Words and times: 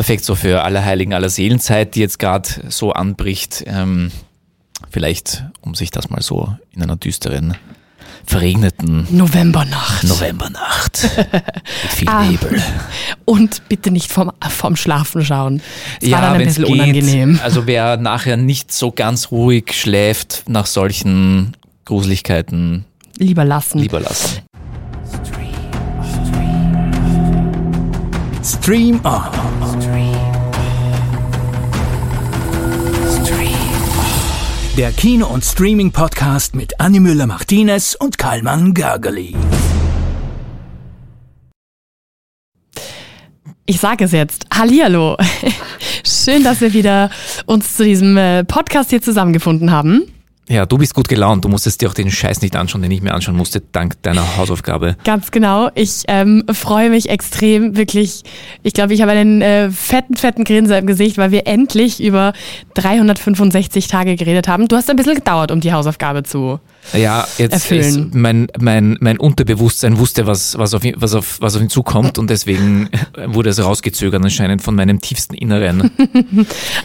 perfekt 0.00 0.24
so 0.24 0.34
für 0.34 0.62
Allerheiligen, 0.64 1.12
Allerseelenzeit, 1.12 1.94
die 1.94 2.00
jetzt 2.00 2.18
gerade 2.18 2.48
so 2.70 2.94
anbricht. 2.94 3.64
Ähm, 3.66 4.10
vielleicht, 4.90 5.44
um 5.60 5.74
sich 5.74 5.90
das 5.90 6.08
mal 6.08 6.22
so 6.22 6.56
in 6.72 6.82
einer 6.82 6.96
düsteren, 6.96 7.54
verregneten 8.24 9.06
Novembernacht. 9.10 10.04
Novembernacht 10.04 11.02
mit 11.82 11.92
viel 11.92 12.08
Ah. 12.08 12.22
Nebel. 12.24 12.62
Und 13.26 13.68
bitte 13.68 13.90
nicht 13.90 14.10
vom, 14.10 14.32
vom 14.48 14.74
Schlafen 14.74 15.22
schauen. 15.22 15.60
Das 16.00 16.10
war 16.10 16.22
dann 16.22 16.32
ein 16.40 16.44
bisschen 16.46 16.64
geht. 16.64 16.72
unangenehm. 16.72 17.38
Also 17.42 17.66
wer 17.66 17.98
nachher 17.98 18.38
nicht 18.38 18.72
so 18.72 18.92
ganz 18.92 19.30
ruhig 19.30 19.74
schläft 19.78 20.44
nach 20.48 20.64
solchen 20.64 21.54
Gruseligkeiten, 21.84 22.86
Lieber 23.18 23.44
lassen. 23.44 23.80
lieber 23.80 24.00
lassen. 24.00 24.38
Stream 28.42 28.98
On. 29.04 29.79
Der 34.76 34.92
Kino- 34.92 35.26
und 35.26 35.44
Streaming-Podcast 35.44 36.54
mit 36.54 36.78
Annie 36.78 37.00
Müller-Martinez 37.00 37.96
und 37.96 38.18
Karlmann 38.18 38.72
Gergely. 38.72 39.34
Ich 43.66 43.80
sage 43.80 44.04
es 44.04 44.12
jetzt. 44.12 44.46
Hallihallo. 44.54 45.16
Schön, 46.04 46.44
dass 46.44 46.60
wir 46.60 46.72
wieder 46.72 47.10
uns 47.46 47.76
zu 47.76 47.84
diesem 47.84 48.16
äh, 48.16 48.44
Podcast 48.44 48.90
hier 48.90 49.02
zusammengefunden 49.02 49.72
haben. 49.72 50.04
Ja, 50.50 50.66
du 50.66 50.78
bist 50.78 50.94
gut 50.94 51.08
gelaunt. 51.08 51.44
Du 51.44 51.48
musstest 51.48 51.80
dir 51.80 51.88
auch 51.88 51.94
den 51.94 52.10
Scheiß 52.10 52.42
nicht 52.42 52.56
anschauen, 52.56 52.82
den 52.82 52.90
ich 52.90 53.02
mir 53.02 53.14
anschauen 53.14 53.36
musste, 53.36 53.60
dank 53.60 54.02
deiner 54.02 54.26
Hausaufgabe. 54.36 54.96
Ganz 55.04 55.30
genau. 55.30 55.70
Ich 55.76 56.02
ähm, 56.08 56.42
freue 56.52 56.90
mich 56.90 57.08
extrem, 57.08 57.76
wirklich. 57.76 58.24
Ich 58.64 58.72
glaube, 58.72 58.92
ich 58.92 59.00
habe 59.00 59.12
einen 59.12 59.42
äh, 59.42 59.70
fetten, 59.70 60.16
fetten 60.16 60.42
Grinser 60.42 60.76
im 60.76 60.88
Gesicht, 60.88 61.18
weil 61.18 61.30
wir 61.30 61.46
endlich 61.46 62.02
über 62.02 62.32
365 62.74 63.86
Tage 63.86 64.16
geredet 64.16 64.48
haben. 64.48 64.66
Du 64.66 64.74
hast 64.74 64.90
ein 64.90 64.96
bisschen 64.96 65.14
gedauert, 65.14 65.52
um 65.52 65.60
die 65.60 65.72
Hausaufgabe 65.72 66.24
zu. 66.24 66.58
Ja, 66.92 67.26
jetzt 67.38 67.52
Erfüllen. 67.52 67.80
ist 67.80 68.14
mein, 68.14 68.48
mein, 68.58 68.96
mein 69.00 69.18
Unterbewusstsein 69.18 69.98
wusste, 69.98 70.26
was, 70.26 70.58
was, 70.58 70.74
auf 70.74 70.84
ihn, 70.84 70.94
was, 70.96 71.14
auf, 71.14 71.40
was 71.40 71.56
auf 71.56 71.62
ihn 71.62 71.70
zukommt 71.70 72.18
und 72.18 72.30
deswegen 72.30 72.88
wurde 73.26 73.50
es 73.50 73.62
rausgezögert 73.62 74.22
anscheinend 74.22 74.62
von 74.62 74.74
meinem 74.74 75.00
tiefsten 75.00 75.34
Inneren. 75.34 75.90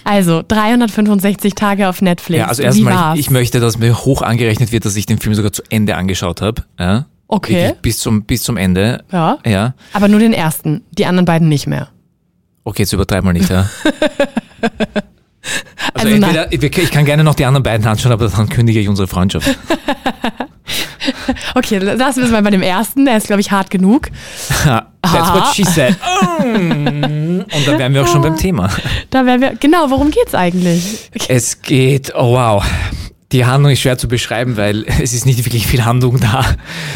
Also 0.04 0.44
365 0.48 1.56
Tage 1.56 1.90
auf 1.90 2.02
Netflix. 2.02 2.40
Ja, 2.40 2.48
also 2.48 2.62
erstmal, 2.62 3.16
ich, 3.16 3.22
ich 3.22 3.30
möchte, 3.32 3.60
dass 3.60 3.78
mir 3.78 3.98
hoch 4.06 4.22
angerechnet 4.22 4.72
wird, 4.72 4.86
dass 4.86 4.96
ich 4.96 5.06
den 5.06 5.18
Film 5.18 5.34
sogar 5.34 5.52
zu 5.52 5.64
Ende 5.70 5.96
angeschaut 5.96 6.42
habe. 6.42 6.64
Ja? 6.80 7.08
Okay. 7.28 7.74
Bis 7.82 8.00
zum, 8.00 8.24
bis 8.24 8.44
zum 8.44 8.58
Ende. 8.58 9.04
Ja. 9.12 9.40
Ja. 9.46 9.74
Aber 9.94 10.08
nur 10.08 10.20
den 10.20 10.34
ersten, 10.34 10.84
die 10.92 11.06
anderen 11.06 11.26
beiden 11.26 11.50
nicht 11.50 11.68
mehr. 11.68 11.90
Okay, 12.64 12.84
jetzt 12.84 12.94
übertreib 12.94 13.24
mal 13.24 13.34
nicht, 13.34 13.50
ja. 13.50 13.70
Also, 15.94 16.08
Also 16.08 16.16
entweder, 16.16 16.52
ich 16.84 16.92
kann 16.92 17.06
gerne 17.06 17.24
noch 17.24 17.36
die 17.36 17.46
anderen 17.46 17.64
beiden 17.64 17.86
anschauen, 17.88 18.12
aber 18.12 18.28
dann 18.28 18.50
kündige 18.50 18.80
ich 18.80 18.88
unsere 18.90 19.08
Freundschaft. 19.08 19.48
Okay, 21.54 21.78
lassen 21.78 22.18
wir 22.18 22.26
es 22.26 22.32
mal 22.32 22.42
bei 22.42 22.50
dem 22.50 22.62
ersten. 22.62 23.06
Der 23.06 23.18
ist, 23.18 23.28
glaube 23.28 23.42
ich, 23.42 23.52
hart 23.52 23.70
genug. 23.70 24.10
That's 24.64 25.34
what 25.34 25.54
she 25.54 25.64
said. 25.64 25.96
Und 26.40 27.46
dann 27.68 27.80
wären 27.80 27.94
wir 27.94 28.02
auch 28.04 28.08
schon 28.08 28.22
beim 28.22 28.38
Thema. 28.38 28.70
Da 29.12 29.26
wären 29.26 29.42
wir. 29.42 29.56
Genau, 29.56 29.90
worum 29.90 30.10
geht's 30.12 30.34
eigentlich? 30.34 31.10
Es 31.28 31.62
geht, 31.62 32.14
oh 32.16 32.34
wow. 32.34 32.66
Die 33.32 33.46
Handlung 33.46 33.72
ist 33.72 33.80
schwer 33.82 33.98
zu 33.98 34.08
beschreiben, 34.08 34.58
weil 34.58 34.86
es 35.02 35.14
ist 35.14 35.26
nicht 35.26 35.44
wirklich 35.46 35.68
viel 35.68 35.86
Handlung 35.86 36.20
da. 36.20 36.44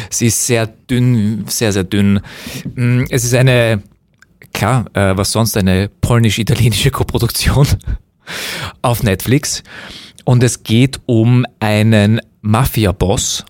Sie 0.09 0.27
ist 0.27 0.47
sehr 0.47 0.67
dünn, 0.67 1.43
sehr, 1.47 1.71
sehr 1.71 1.83
dünn. 1.83 2.21
Mm, 2.75 3.03
Es 3.09 3.23
ist 3.23 3.33
eine, 3.33 3.83
klar, 4.53 4.85
äh, 4.93 5.15
was 5.17 5.31
sonst, 5.31 5.57
eine 5.57 5.89
polnisch-italienische 6.01 6.91
Koproduktion 6.91 7.67
auf 8.81 9.03
Netflix. 9.03 9.63
Und 10.25 10.43
es 10.43 10.63
geht 10.63 10.99
um 11.05 11.45
einen 11.59 12.21
Mafia-Boss, 12.41 13.45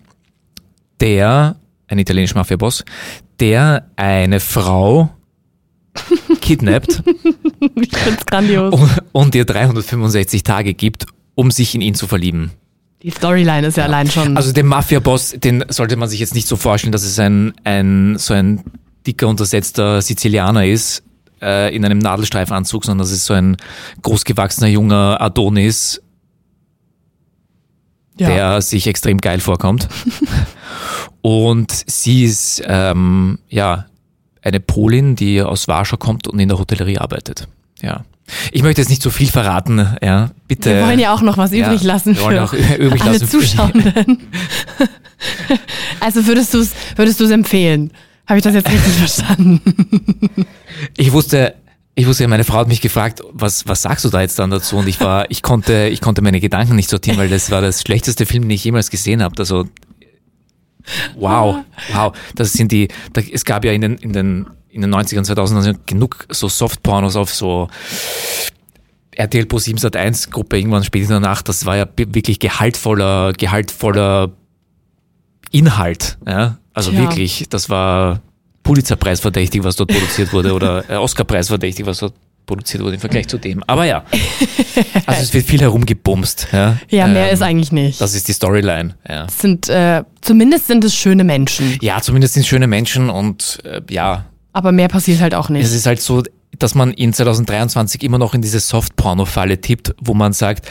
der, 1.00 1.56
ein 1.88 2.00
italienischer 2.00 2.36
Mafia-Boss, 2.36 2.86
der 3.40 3.88
eine 3.96 4.40
Frau 4.40 5.10
kidnappt 6.42 7.04
Ich 7.82 7.96
find's 7.98 8.26
grandios. 8.26 8.74
und, 8.74 8.90
und 9.12 9.36
ihr 9.36 9.46
365 9.46 10.44
Tage 10.44 10.74
gibt, 10.74 11.06
um 11.36 11.52
sich 11.52 11.76
in 11.76 11.82
ihn 11.82 11.96
zu 11.96 12.08
verlieben. 12.08 12.52
Die 13.02 13.12
Storyline 13.12 13.68
ist 13.68 13.78
ja 13.78 13.86
allein 13.86 14.12
schon. 14.12 14.36
Also 14.36 14.52
den 14.52 14.68
Mafia-Boss, 14.68 15.36
den 15.38 15.64
sollte 15.70 15.96
man 15.96 16.10
sich 16.10 16.20
jetzt 16.20 16.36
nicht 16.36 16.48
so 16.48 16.58
vorstellen, 16.58 16.92
dass 16.92 17.04
es 17.04 17.18
ein, 17.18 17.54
ein 17.64 18.18
so 18.18 18.34
ein 18.34 18.64
dicker, 19.08 19.28
untersetzter 19.28 20.02
Sizilianer 20.02 20.66
ist, 20.66 21.04
äh, 21.42 21.76
in 21.76 21.86
einem 21.86 22.00
Nadelstreifanzug, 22.00 22.86
sondern 22.86 23.00
dass 23.00 23.12
es 23.12 23.26
so 23.26 23.34
ein 23.34 23.58
großgewachsener 24.02 24.68
junger 24.68 25.22
Adonis, 25.22 26.02
ja. 28.18 28.28
der 28.28 28.62
sich 28.62 28.88
extrem 28.88 29.20
geil 29.20 29.40
vorkommt. 29.40 29.88
und 31.22 31.72
sie 31.88 32.24
ist 32.24 32.62
ähm, 32.66 33.40
ja 33.50 33.86
eine 34.42 34.60
Polin, 34.60 35.16
die 35.16 35.42
aus 35.42 35.68
Warschau 35.68 35.98
kommt 35.98 36.28
und 36.28 36.40
in 36.40 36.50
der 36.50 36.58
Hotellerie 36.58 36.98
arbeitet. 36.98 37.48
Ja. 37.82 38.04
Ich 38.52 38.62
möchte 38.62 38.82
jetzt 38.82 38.90
nicht 38.90 39.02
so 39.02 39.10
viel 39.10 39.28
verraten, 39.28 39.96
ja. 40.02 40.32
Bitte. 40.48 40.76
wir 40.76 40.86
wollen 40.86 41.00
ja 41.00 41.14
auch 41.14 41.22
noch 41.22 41.38
was 41.38 41.52
ja, 41.52 41.66
übrig 41.66 41.84
lassen 41.84 42.16
wir 42.16 42.24
wollen 42.24 42.38
für 42.38 42.44
auch 42.44 42.54
übrig 42.78 43.02
alle 43.02 43.14
lassen 43.14 43.28
Zuschauenden. 43.28 44.28
also 46.00 46.26
würdest 46.28 46.54
du 46.54 46.60
es 46.60 46.74
würdest 46.96 47.20
du's 47.20 47.32
empfehlen? 47.32 47.92
Habe 48.30 48.38
ich 48.38 48.44
das 48.44 48.54
jetzt 48.54 48.70
richtig 48.70 48.94
verstanden? 48.98 49.60
Ich 50.96 51.12
wusste, 51.12 51.56
ich 51.96 52.06
wusste, 52.06 52.28
meine 52.28 52.44
Frau 52.44 52.60
hat 52.60 52.68
mich 52.68 52.80
gefragt, 52.80 53.24
was, 53.32 53.68
was 53.68 53.82
sagst 53.82 54.06
du 54.06 54.10
da 54.10 54.22
jetzt 54.22 54.38
dann 54.38 54.52
dazu? 54.52 54.78
Und 54.78 54.88
ich 54.88 55.02
war, 55.02 55.30
ich 55.32 55.42
konnte, 55.42 55.88
ich 55.92 56.00
konnte 56.00 56.22
meine 56.22 56.40
Gedanken 56.40 56.76
nicht 56.76 56.92
sortieren, 56.92 57.18
weil 57.18 57.28
das 57.28 57.50
war 57.50 57.62
das 57.62 57.82
schlechteste 57.82 58.28
Film, 58.28 58.44
den 58.44 58.52
ich 58.52 58.64
jemals 58.64 58.92
gesehen 58.92 59.24
habe. 59.24 59.34
Also, 59.40 59.66
wow, 61.16 61.66
wow. 61.92 62.14
Das 62.36 62.54
sind 62.54 62.72
die, 62.72 62.90
da, 63.14 63.22
es 63.22 63.46
gab 63.46 63.66
ja 63.66 63.72
in 63.72 63.82
den, 63.82 63.96
in 63.96 64.14
den, 64.14 64.48
in 64.70 64.82
den 64.82 64.94
90ern, 64.94 65.28
2000ern 65.28 65.80
genug 65.88 66.28
so 66.30 66.48
Softpornos 66.48 67.16
auf 67.16 67.34
so 67.34 67.68
RTL 69.14 69.48
Pro 69.48 69.58
7 69.58 69.80
Sat 69.80 69.96
1 69.96 70.30
Gruppe 70.30 70.60
irgendwann 70.60 70.84
spät 70.84 71.02
in 71.02 71.10
der 71.10 71.20
Nacht. 71.20 71.50
Das 71.50 71.66
war 71.66 71.78
ja 71.78 71.88
wirklich 71.98 72.38
gehaltvoller, 72.38 73.34
gehaltvoller 73.34 74.32
Inhalt, 75.52 76.20
ja. 76.28 76.60
Also 76.80 76.92
Tja. 76.92 77.02
wirklich, 77.02 77.46
das 77.50 77.70
war 77.70 78.22
Pulitzerpreis 78.64 79.20
verdächtig, 79.20 79.64
was 79.64 79.76
dort 79.76 79.92
produziert 79.92 80.32
wurde, 80.34 80.54
oder 80.54 80.90
äh, 80.90 80.96
Oscarpreis 80.96 81.48
verdächtig, 81.48 81.86
was 81.86 82.00
dort 82.00 82.14
produziert 82.46 82.82
wurde 82.84 82.96
im 82.96 83.00
Vergleich 83.00 83.28
zu 83.28 83.38
dem. 83.38 83.64
Aber 83.68 83.86
ja, 83.86 84.04
also 85.06 85.22
es 85.22 85.34
wird 85.34 85.46
viel 85.46 85.62
herumgebumst. 85.62 86.48
Ja, 86.52 86.78
Ja, 86.90 87.08
mehr 87.08 87.28
Ähm, 87.28 87.34
ist 87.34 87.42
eigentlich 87.42 87.72
nicht. 87.72 88.02
Das 88.02 88.16
ist 88.16 88.28
die 88.28 88.34
Storyline. 88.34 88.96
Ja, 89.08 89.26
Das 89.26 89.40
sind, 89.40 89.70
äh, 89.70 90.04
zumindest 90.22 90.68
sind 90.68 90.84
es 90.84 90.96
schöne 90.96 91.24
Menschen. 91.24 91.78
ja 91.82 92.02
zumindest 92.02 92.34
sind 92.34 92.42
es 92.42 92.48
schöne 92.48 92.68
Menschen 92.68 93.10
und 93.10 93.60
äh, 93.66 93.82
ja, 93.90 94.26
Aber 94.54 94.72
mehr 94.72 94.88
passiert 94.88 95.22
halt 95.22 95.36
auch 95.36 95.50
nicht. 95.50 95.64
es 95.64 95.74
ist 95.74 95.86
halt 95.86 96.02
so, 96.02 96.24
dass 96.58 96.74
man 96.76 96.92
in 96.94 97.14
2023 97.14 98.04
immer 98.04 98.18
noch 98.18 98.34
in 98.34 98.42
diese 98.42 98.60
Soft-Porno-Falle 98.60 99.62
tippt, 99.62 99.94
wo 100.02 100.14
man 100.14 100.34
sagt, 100.34 100.68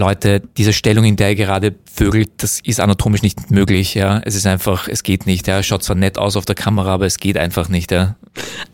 Leute, 0.00 0.42
diese 0.56 0.72
Stellung, 0.72 1.04
in 1.04 1.16
der 1.16 1.30
ihr 1.30 1.36
gerade 1.36 1.74
vögelt, 1.92 2.30
das 2.38 2.60
ist 2.64 2.80
anatomisch 2.80 3.22
nicht 3.22 3.50
möglich, 3.50 3.94
ja. 3.94 4.20
Es 4.24 4.34
ist 4.34 4.46
einfach, 4.46 4.88
es 4.88 5.02
geht 5.02 5.26
nicht, 5.26 5.46
ja. 5.46 5.62
Schaut 5.62 5.82
zwar 5.84 5.96
nett 5.96 6.18
aus 6.18 6.36
auf 6.36 6.44
der 6.46 6.54
Kamera, 6.56 6.94
aber 6.94 7.06
es 7.06 7.18
geht 7.18 7.36
einfach 7.36 7.68
nicht, 7.68 7.92
ja. 7.92 8.16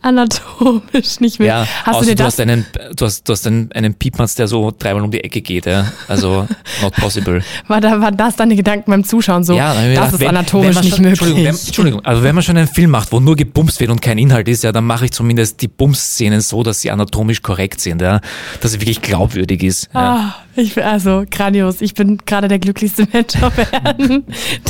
Anatomisch 0.03 1.21
nicht 1.21 1.39
mehr. 1.39 1.49
Ja, 1.49 1.67
hast 1.85 2.01
du 2.01 2.05
dir 2.05 2.11
du 2.15 2.23
das 2.23 2.27
hast 2.35 2.41
einen, 2.41 2.65
du 2.95 3.05
hast, 3.05 3.29
du 3.29 3.33
hast 3.33 3.47
einen, 3.47 3.71
einen 3.73 3.95
Piepmatz, 3.95 4.35
der 4.37 4.49
so 4.49 4.73
dreimal 4.77 5.03
um 5.03 5.11
die 5.11 5.23
Ecke 5.23 5.41
geht, 5.41 5.67
ja. 5.67 5.91
Also, 6.09 6.47
not 6.83 6.95
possible. 6.95 7.43
War, 7.67 7.81
da, 7.81 8.01
war 8.01 8.13
das 8.13 8.37
deine 8.37 8.55
Gedanken 8.57 8.91
beim 8.91 9.05
Zuschauen 9.05 9.45
so? 9.45 9.55
Ja, 9.55 9.75
das 9.75 9.83
gedacht, 9.85 10.13
ist 10.15 10.21
wenn- 10.21 10.29
anatomisch 10.29 10.69
wenn 10.69 10.75
man 10.75 10.85
nicht 10.85 10.95
schon, 10.95 11.03
möglich. 11.03 11.19
Entschuldigung, 11.21 11.45
wenn, 11.45 11.67
Entschuldigung, 11.67 12.05
also 12.05 12.23
wenn 12.23 12.35
man 12.35 12.45
schon 12.45 12.57
einen 12.57 12.69
Film 12.69 12.91
macht, 12.91 13.13
wo 13.13 13.21
nur 13.21 13.37
gebumst 13.37 13.81
wird 13.81 13.91
und 13.91 14.01
kein 14.01 14.19
Inhalt 14.19 14.49
ist, 14.49 14.63
ja, 14.65 14.73
dann 14.73 14.85
mache 14.85 15.07
ich 15.07 15.13
zumindest 15.13 15.61
die 15.63 15.69
Bums-Szenen 15.69 16.41
so, 16.41 16.63
dass 16.63 16.81
sie 16.83 16.91
anatomisch 16.91 17.43
korrekt 17.43 17.81
sind, 17.81 18.01
ja, 18.03 18.21
dass 18.61 18.73
sie 18.73 18.81
wirklich 18.81 19.03
glaubwürdig 19.03 19.63
ist. 19.63 19.89
Ja. 19.95 20.01
Ah, 20.01 20.35
ich 20.55 20.75
bin 20.75 20.85
also. 21.21 21.83
Ich 21.85 21.95
bin 21.95 22.19
gerade 22.27 22.49
der 22.49 22.59
glücklichste 22.59 23.07
Mensch 23.13 23.41
auf 23.43 23.53
Erden, 23.73 24.25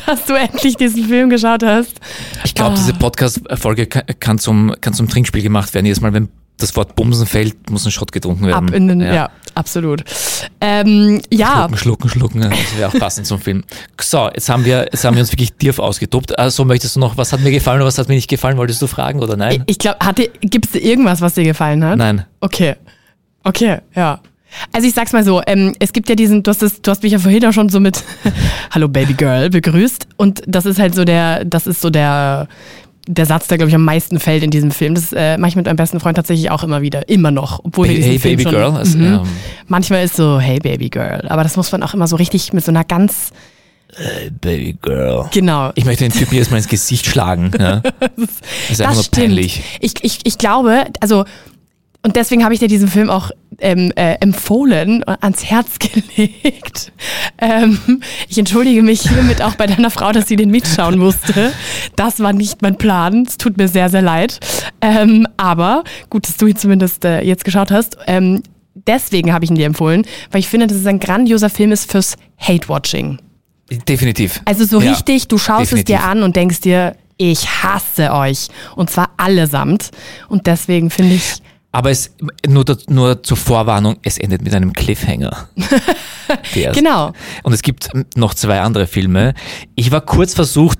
dass 0.06 0.24
du 0.26 0.34
endlich 0.34 0.76
diesen 0.76 1.04
Film 1.04 1.30
geschaut 1.30 1.62
hast. 1.62 1.94
Ich 2.44 2.54
glaube, 2.54 2.72
Ah. 2.72 2.76
diese 2.76 2.92
Podcast-Folge 2.94 3.86
kann, 3.86 4.38
zum, 4.38 4.74
kann 4.80 4.92
zum 4.94 5.08
Trinkspiel 5.08 5.42
gemacht 5.42 5.72
werden. 5.74 5.86
Jedes 5.86 6.00
Mal, 6.00 6.12
wenn 6.12 6.28
das 6.58 6.74
Wort 6.74 6.96
Bumsen 6.96 7.26
fällt, 7.26 7.68
muss 7.70 7.84
ein 7.84 7.90
Shot 7.90 8.12
getrunken 8.12 8.46
werden. 8.46 8.68
Ab 8.68 8.74
in 8.74 8.88
den, 8.88 9.00
ja, 9.00 9.28
absolut. 9.54 10.02
Ähm, 10.60 11.20
ja, 11.30 11.68
Schlucken, 11.74 11.76
schlucken, 11.76 12.08
schlucken. 12.08 12.42
ja, 12.42 12.48
Das 12.48 12.78
wäre 12.78 12.88
auch 12.88 12.98
passend 12.98 13.26
zum 13.26 13.38
Film. 13.40 13.62
So, 14.00 14.30
jetzt 14.32 14.48
haben 14.48 14.64
wir, 14.64 14.84
jetzt 14.90 15.04
haben 15.04 15.14
wir 15.16 15.20
uns 15.20 15.32
wirklich 15.32 15.52
tief 15.52 15.78
ausgetobt. 15.78 16.38
Also 16.38 16.64
möchtest 16.64 16.96
du 16.96 17.00
noch, 17.00 17.16
was 17.18 17.32
hat 17.32 17.40
mir 17.40 17.50
gefallen 17.50 17.78
oder 17.80 17.86
was 17.88 17.98
hat 17.98 18.08
mir 18.08 18.14
nicht 18.14 18.28
gefallen? 18.30 18.56
Wolltest 18.56 18.80
du 18.80 18.86
fragen 18.86 19.20
oder 19.20 19.36
nein? 19.36 19.64
ich 19.66 19.78
glaube, 19.78 19.98
gibt 20.40 20.66
es 20.66 20.74
irgendwas, 20.80 21.20
was 21.20 21.34
dir 21.34 21.44
gefallen 21.44 21.84
hat? 21.84 21.98
Nein. 21.98 22.24
Okay. 22.40 22.76
Okay, 23.44 23.78
ja. 23.94 24.20
Also 24.72 24.86
ich 24.88 24.94
sag's 24.94 25.12
mal 25.12 25.24
so, 25.24 25.42
ähm, 25.46 25.74
es 25.80 25.92
gibt 25.92 26.08
ja 26.08 26.14
diesen, 26.14 26.42
du 26.42 26.50
hast, 26.50 26.62
das, 26.62 26.80
du 26.82 26.90
hast 26.90 27.02
mich 27.02 27.12
ja 27.12 27.18
vorhin 27.18 27.44
auch 27.46 27.52
schon 27.52 27.68
so 27.68 27.80
mit 27.80 28.02
Hallo 28.70 28.88
Baby 28.88 29.14
Girl 29.14 29.50
begrüßt 29.50 30.06
und 30.16 30.42
das 30.46 30.66
ist 30.66 30.78
halt 30.78 30.94
so 30.94 31.04
der, 31.04 31.44
das 31.44 31.66
ist 31.66 31.80
so 31.80 31.90
der, 31.90 32.48
der 33.08 33.24
Satz, 33.26 33.46
der, 33.46 33.56
glaube 33.58 33.68
ich, 33.68 33.74
am 33.76 33.84
meisten 33.84 34.18
fällt 34.18 34.42
in 34.42 34.50
diesem 34.50 34.72
Film. 34.72 34.96
Das 34.96 35.12
äh, 35.12 35.38
mache 35.38 35.50
ich 35.50 35.56
mit 35.56 35.66
meinem 35.66 35.76
besten 35.76 36.00
Freund 36.00 36.16
tatsächlich 36.16 36.50
auch 36.50 36.64
immer 36.64 36.82
wieder. 36.82 37.08
Immer 37.08 37.30
noch. 37.30 37.60
Obwohl 37.64 37.84
wir 37.86 37.90
Hey, 37.94 37.96
diesen 37.98 38.10
hey 38.10 38.18
Film 38.18 38.32
Baby 38.36 38.42
schon, 38.42 38.52
Girl. 38.52 38.72
Also, 38.76 38.98
Mhm. 38.98 39.04
ähm, 39.04 39.20
Manchmal 39.68 40.04
ist 40.04 40.16
so, 40.16 40.40
hey 40.40 40.58
Baby 40.58 40.88
Girl. 40.88 41.24
Aber 41.28 41.44
das 41.44 41.56
muss 41.56 41.70
man 41.70 41.84
auch 41.84 41.94
immer 41.94 42.08
so 42.08 42.16
richtig 42.16 42.52
mit 42.52 42.64
so 42.64 42.72
einer 42.72 42.82
ganz, 42.82 43.30
hey, 43.94 44.30
Baby 44.40 44.76
Girl. 44.82 45.26
genau. 45.32 45.70
Ich 45.76 45.84
möchte 45.84 46.02
den 46.02 46.12
Typen 46.12 46.34
jedes 46.34 46.50
Mal 46.50 46.56
ins 46.56 46.66
Gesicht 46.66 47.06
schlagen. 47.06 47.52
Ja. 47.60 47.80
Das 48.16 48.30
ist 48.70 48.80
einfach 48.80 48.86
Das 48.88 48.94
nur 48.96 49.04
stimmt. 49.04 49.16
peinlich. 49.26 49.62
Ich, 49.80 49.94
ich, 50.02 50.18
ich 50.24 50.36
glaube, 50.38 50.86
also, 51.00 51.24
und 52.06 52.14
deswegen 52.14 52.44
habe 52.44 52.54
ich 52.54 52.60
dir 52.60 52.68
diesen 52.68 52.86
Film 52.86 53.10
auch 53.10 53.32
ähm, 53.58 53.90
äh, 53.96 54.14
empfohlen, 54.20 55.02
und 55.02 55.22
ans 55.24 55.44
Herz 55.44 55.78
gelegt. 55.80 56.92
Ähm, 57.38 58.00
ich 58.28 58.38
entschuldige 58.38 58.80
mich 58.80 59.00
hiermit 59.02 59.42
auch 59.42 59.56
bei 59.56 59.66
deiner 59.66 59.90
Frau, 59.90 60.12
dass 60.12 60.28
sie 60.28 60.36
den 60.36 60.52
mitschauen 60.52 61.00
musste. 61.00 61.52
Das 61.96 62.20
war 62.20 62.32
nicht 62.32 62.62
mein 62.62 62.78
Plan. 62.78 63.24
Es 63.26 63.38
tut 63.38 63.56
mir 63.56 63.66
sehr, 63.66 63.88
sehr 63.88 64.02
leid. 64.02 64.38
Ähm, 64.80 65.26
aber 65.36 65.82
gut, 66.08 66.28
dass 66.28 66.36
du 66.36 66.46
ihn 66.46 66.54
zumindest 66.54 67.04
äh, 67.04 67.22
jetzt 67.22 67.44
geschaut 67.44 67.72
hast. 67.72 67.96
Ähm, 68.06 68.44
deswegen 68.74 69.32
habe 69.32 69.44
ich 69.44 69.50
ihn 69.50 69.56
dir 69.56 69.66
empfohlen, 69.66 70.06
weil 70.30 70.38
ich 70.38 70.48
finde, 70.48 70.68
dass 70.68 70.76
es 70.76 70.86
ein 70.86 71.00
grandioser 71.00 71.50
Film 71.50 71.72
ist 71.72 71.90
fürs 71.90 72.14
Hate-Watching. 72.38 73.18
Definitiv. 73.88 74.40
Also 74.44 74.64
so 74.64 74.80
Ja, 74.80 74.92
richtig, 74.92 75.26
du 75.26 75.38
schaust 75.38 75.72
definitiv. 75.72 75.96
es 75.96 76.00
dir 76.02 76.08
an 76.08 76.22
und 76.22 76.36
denkst 76.36 76.60
dir, 76.60 76.94
ich 77.16 77.48
hasse 77.64 78.12
euch. 78.12 78.46
Und 78.76 78.90
zwar 78.90 79.10
allesamt. 79.16 79.90
Und 80.28 80.46
deswegen 80.46 80.90
finde 80.90 81.16
ich, 81.16 81.40
Aber 81.76 81.90
es 81.90 82.10
nur, 82.48 82.64
nur 82.88 83.22
zur 83.22 83.36
Vorwarnung, 83.36 83.96
es 84.02 84.16
endet 84.16 84.40
mit 84.40 84.54
einem 84.54 84.72
Cliffhanger. 84.72 85.50
Genau. 86.72 87.12
Und 87.42 87.52
es 87.52 87.60
gibt 87.60 87.90
noch 88.16 88.32
zwei 88.32 88.62
andere 88.62 88.86
Filme. 88.86 89.34
Ich 89.74 89.90
war 89.90 90.00
kurz 90.00 90.32
versucht, 90.32 90.78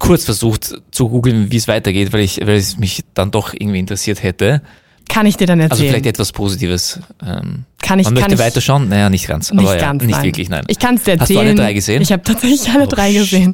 kurz 0.00 0.24
versucht 0.24 0.74
zu 0.90 1.08
googeln, 1.08 1.52
wie 1.52 1.56
es 1.56 1.68
weitergeht, 1.68 2.12
weil 2.12 2.22
ich, 2.22 2.40
weil 2.40 2.56
es 2.56 2.76
mich 2.76 3.04
dann 3.14 3.30
doch 3.30 3.54
irgendwie 3.54 3.78
interessiert 3.78 4.24
hätte. 4.24 4.62
Kann 5.10 5.26
ich 5.26 5.36
dir 5.36 5.46
dann 5.48 5.60
Also 5.60 5.72
erzählen. 5.74 5.90
vielleicht 5.90 6.06
etwas 6.06 6.30
Positives. 6.30 7.00
Ähm, 7.20 7.64
kann 7.82 7.98
ich, 7.98 8.06
man 8.06 8.14
kann 8.14 8.22
möchte 8.22 8.34
ich 8.34 8.38
weiterschauen? 8.38 8.88
Naja, 8.88 9.10
nicht 9.10 9.26
ganz. 9.26 9.50
nicht 9.50 9.60
aber 9.60 9.74
ja, 9.74 9.80
ganz, 9.80 10.04
nicht 10.04 10.12
nein. 10.14 10.22
wirklich, 10.24 10.48
nein. 10.48 10.62
Ich 10.68 10.78
kann 10.78 10.94
es 10.94 11.02
dir 11.02 11.12
Hast 11.14 11.22
erzählen. 11.22 11.40
du 11.40 11.46
alle 11.48 11.54
drei 11.56 11.72
gesehen? 11.72 12.00
Ich 12.00 12.12
habe 12.12 12.22
tatsächlich 12.22 12.70
alle 12.70 12.84
Oh, 12.84 12.86
drei 12.86 13.10
shit. 13.12 13.20
gesehen. 13.22 13.52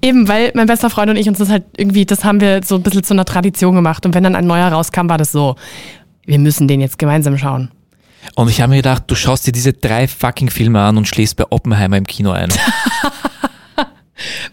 Eben, 0.00 0.28
weil 0.28 0.52
mein 0.54 0.68
bester 0.68 0.90
Freund 0.90 1.10
und 1.10 1.16
ich 1.16 1.28
uns 1.28 1.38
das 1.38 1.48
halt 1.48 1.64
irgendwie, 1.76 2.06
das 2.06 2.24
haben 2.24 2.40
wir 2.40 2.60
so 2.64 2.76
ein 2.76 2.82
bisschen 2.82 3.02
zu 3.02 3.14
einer 3.14 3.24
Tradition 3.24 3.74
gemacht. 3.74 4.06
Und 4.06 4.14
wenn 4.14 4.22
dann 4.22 4.36
ein 4.36 4.46
neuer 4.46 4.68
rauskam, 4.68 5.08
war 5.08 5.18
das 5.18 5.32
so, 5.32 5.56
wir 6.24 6.38
müssen 6.38 6.68
den 6.68 6.80
jetzt 6.80 6.98
gemeinsam 7.00 7.36
schauen. 7.36 7.72
Und 8.36 8.48
ich 8.48 8.60
habe 8.60 8.70
mir 8.70 8.76
gedacht, 8.76 9.02
du 9.08 9.16
schaust 9.16 9.44
dir 9.48 9.52
diese 9.52 9.72
drei 9.72 10.06
fucking 10.06 10.50
Filme 10.50 10.80
an 10.80 10.96
und 10.96 11.08
schläfst 11.08 11.34
bei 11.36 11.44
Oppenheimer 11.50 11.96
im 11.96 12.06
Kino 12.06 12.30
ein. 12.30 12.50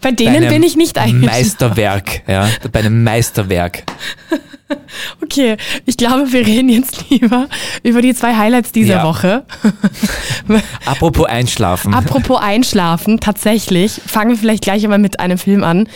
Bei 0.00 0.12
denen 0.12 0.44
Bei 0.44 0.48
bin 0.50 0.62
ich 0.62 0.76
nicht 0.76 0.98
eingeschlafen. 0.98 1.26
Meisterwerk, 1.38 2.22
ja. 2.28 2.48
Bei 2.72 2.80
einem 2.80 3.02
Meisterwerk. 3.04 3.84
Okay, 5.20 5.56
ich 5.84 5.96
glaube, 5.96 6.32
wir 6.32 6.46
reden 6.46 6.68
jetzt 6.68 7.04
lieber 7.10 7.48
über 7.82 8.02
die 8.02 8.14
zwei 8.14 8.36
Highlights 8.36 8.70
dieser 8.70 8.98
Ja. 8.98 9.04
Woche. 9.04 9.44
Apropos 10.86 11.26
Einschlafen. 11.26 11.92
Apropos 11.92 12.38
Einschlafen, 12.40 13.18
tatsächlich, 13.18 14.00
fangen 14.06 14.30
wir 14.30 14.36
vielleicht 14.38 14.62
gleich 14.62 14.84
einmal 14.84 14.98
mit 15.00 15.18
einem 15.18 15.38
Film 15.38 15.64
an, 15.64 15.88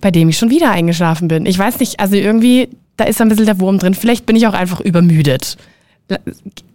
bei 0.00 0.10
dem 0.10 0.28
ich 0.30 0.38
schon 0.38 0.48
wieder 0.50 0.70
eingeschlafen 0.70 1.28
bin. 1.28 1.44
Ich 1.46 1.58
weiß 1.58 1.78
nicht, 1.78 2.00
also 2.00 2.16
irgendwie, 2.16 2.68
da 2.96 3.04
ist 3.04 3.20
ein 3.20 3.28
bisschen 3.28 3.46
der 3.46 3.60
Wurm 3.60 3.78
drin. 3.78 3.94
Vielleicht 3.94 4.24
bin 4.26 4.36
ich 4.36 4.46
auch 4.46 4.54
einfach 4.54 4.80
übermüdet. 4.80 5.56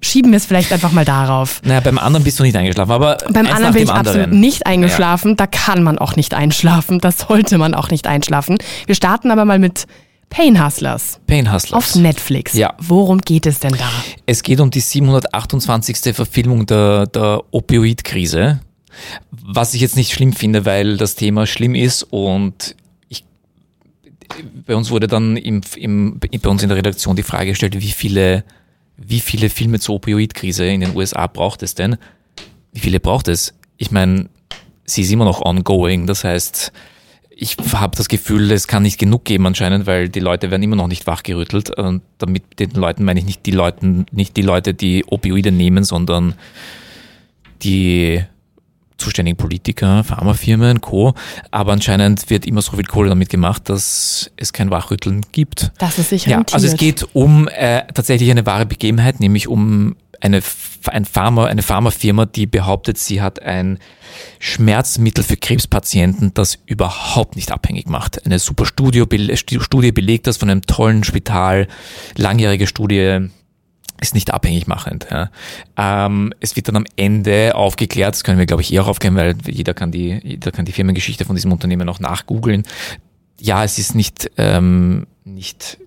Schieben 0.01 0.31
wir 0.31 0.37
es 0.37 0.45
vielleicht 0.45 0.73
einfach 0.73 0.91
mal 0.91 1.05
darauf. 1.05 1.61
naja, 1.63 1.79
beim 1.79 1.97
anderen 1.97 2.23
bist 2.23 2.37
du 2.39 2.43
nicht 2.43 2.55
eingeschlafen, 2.55 2.91
aber 2.91 3.17
Beim 3.31 3.47
anderen 3.47 3.73
bin 3.73 3.83
ich 3.83 3.89
absolut 3.89 4.23
anderen. 4.23 4.39
nicht 4.41 4.65
eingeschlafen. 4.65 5.37
Da 5.37 5.47
kann 5.47 5.83
man 5.83 5.97
auch 5.97 6.15
nicht 6.17 6.33
einschlafen. 6.33 6.99
Da 6.99 7.11
sollte 7.11 7.57
man 7.57 7.73
auch 7.73 7.89
nicht 7.91 8.07
einschlafen. 8.07 8.57
Wir 8.87 8.95
starten 8.95 9.31
aber 9.31 9.45
mal 9.45 9.57
mit 9.59 9.85
Pain 10.29 10.63
Hustlers 10.63 11.19
Pain 11.27 11.51
Hustlers. 11.51 11.73
auf 11.77 11.95
Netflix. 11.95 12.53
Ja. 12.53 12.73
Worum 12.79 13.19
geht 13.19 13.45
es 13.45 13.59
denn 13.59 13.71
da? 13.73 13.89
Es 14.25 14.43
geht 14.43 14.59
um 14.59 14.69
die 14.71 14.79
728. 14.81 16.13
Verfilmung 16.15 16.65
der, 16.65 17.07
der 17.07 17.41
Opioid-Krise. 17.51 18.59
Was 19.31 19.73
ich 19.73 19.81
jetzt 19.81 19.95
nicht 19.95 20.11
schlimm 20.13 20.33
finde, 20.33 20.65
weil 20.65 20.97
das 20.97 21.15
Thema 21.15 21.45
schlimm 21.47 21.75
ist 21.75 22.03
und 22.03 22.75
ich, 23.07 23.23
bei 24.67 24.75
uns 24.75 24.89
wurde 24.89 25.07
dann 25.07 25.37
im, 25.37 25.61
im, 25.77 26.19
bei 26.19 26.49
uns 26.49 26.63
in 26.63 26.69
der 26.69 26.77
Redaktion 26.77 27.15
die 27.15 27.23
Frage 27.23 27.51
gestellt, 27.51 27.79
wie 27.79 27.91
viele, 27.91 28.43
wie 29.05 29.19
viele 29.19 29.49
Filme 29.49 29.79
zur 29.79 29.95
Opioid-Krise 29.95 30.65
in 30.65 30.81
den 30.81 30.95
USA 30.95 31.27
braucht 31.27 31.63
es 31.63 31.75
denn? 31.75 31.97
Wie 32.71 32.79
viele 32.79 32.99
braucht 32.99 33.27
es? 33.27 33.53
Ich 33.77 33.91
meine, 33.91 34.29
sie 34.85 35.01
ist 35.01 35.11
immer 35.11 35.25
noch 35.25 35.41
ongoing, 35.41 36.07
das 36.07 36.23
heißt, 36.23 36.71
ich 37.43 37.57
habe 37.73 37.97
das 37.97 38.07
Gefühl, 38.07 38.51
es 38.51 38.67
kann 38.67 38.83
nicht 38.83 38.99
genug 38.99 39.25
geben 39.25 39.47
anscheinend, 39.47 39.87
weil 39.87 40.09
die 40.09 40.19
Leute 40.19 40.51
werden 40.51 40.61
immer 40.61 40.75
noch 40.75 40.87
nicht 40.87 41.07
wachgerüttelt. 41.07 41.71
Und 41.71 42.03
damit 42.19 42.59
den 42.59 42.69
Leuten 42.71 43.03
meine 43.03 43.19
ich 43.19 43.25
nicht 43.25 43.47
die 43.47 43.51
Leute, 43.51 44.05
nicht 44.11 44.37
die 44.37 44.43
Leute, 44.43 44.75
die 44.75 45.05
Opioide 45.07 45.51
nehmen, 45.51 45.83
sondern 45.83 46.35
die 47.63 48.21
zuständigen 49.01 49.37
Politiker, 49.37 50.03
Pharmafirmen, 50.03 50.79
Co. 50.81 51.13
Aber 51.51 51.73
anscheinend 51.73 52.29
wird 52.29 52.45
immer 52.45 52.61
so 52.61 52.73
viel 52.73 52.85
Kohle 52.85 53.09
damit 53.09 53.29
gemacht, 53.29 53.69
dass 53.69 54.31
es 54.37 54.53
kein 54.53 54.69
Wachrütteln 54.71 55.21
gibt. 55.31 55.71
Das 55.77 55.97
ist 55.97 56.09
sich 56.09 56.25
Ja, 56.25 56.43
also 56.51 56.67
es 56.67 56.77
geht 56.77 57.05
um 57.13 57.47
äh, 57.49 57.83
tatsächlich 57.93 58.31
eine 58.31 58.45
wahre 58.45 58.65
Begebenheit, 58.65 59.19
nämlich 59.19 59.47
um 59.47 59.95
eine, 60.21 60.41
ein 60.87 61.05
Pharma, 61.05 61.45
eine 61.45 61.63
Pharmafirma, 61.63 62.27
die 62.27 62.45
behauptet, 62.45 62.99
sie 62.99 63.21
hat 63.21 63.41
ein 63.41 63.79
Schmerzmittel 64.39 65.23
für 65.23 65.37
Krebspatienten, 65.37 66.33
das 66.33 66.59
überhaupt 66.65 67.35
nicht 67.35 67.51
abhängig 67.51 67.87
macht. 67.87 68.25
Eine 68.25 68.37
super 68.39 68.65
Studie, 68.65 69.03
be- 69.05 69.35
Studie 69.35 69.91
belegt 69.91 70.27
das 70.27 70.37
von 70.37 70.49
einem 70.49 70.61
tollen 70.61 71.03
Spital, 71.03 71.67
langjährige 72.17 72.67
Studie 72.67 73.29
ist 74.01 74.15
nicht 74.15 74.33
abhängig 74.33 74.67
machend. 74.67 75.07
Ja. 75.09 75.29
Ähm, 75.77 76.33
es 76.39 76.55
wird 76.55 76.67
dann 76.67 76.75
am 76.75 76.85
Ende 76.95 77.55
aufgeklärt, 77.55 78.15
das 78.15 78.23
können 78.23 78.39
wir 78.39 78.47
glaube 78.47 78.63
ich 78.63 78.73
eher 78.73 78.87
aufklären, 78.87 79.15
weil 79.15 79.35
jeder 79.47 79.73
kann 79.73 79.91
die, 79.91 80.19
jeder 80.23 80.51
kann 80.51 80.65
die 80.65 80.71
Firmengeschichte 80.71 81.23
von 81.23 81.35
diesem 81.35 81.51
Unternehmen 81.51 81.87
auch 81.87 81.99
nachgoogeln. 81.99 82.63
Ja, 83.39 83.63
es 83.63 83.77
ist 83.77 83.95
nicht, 83.95 84.31
ähm, 84.37 85.07
nicht, 85.23 85.77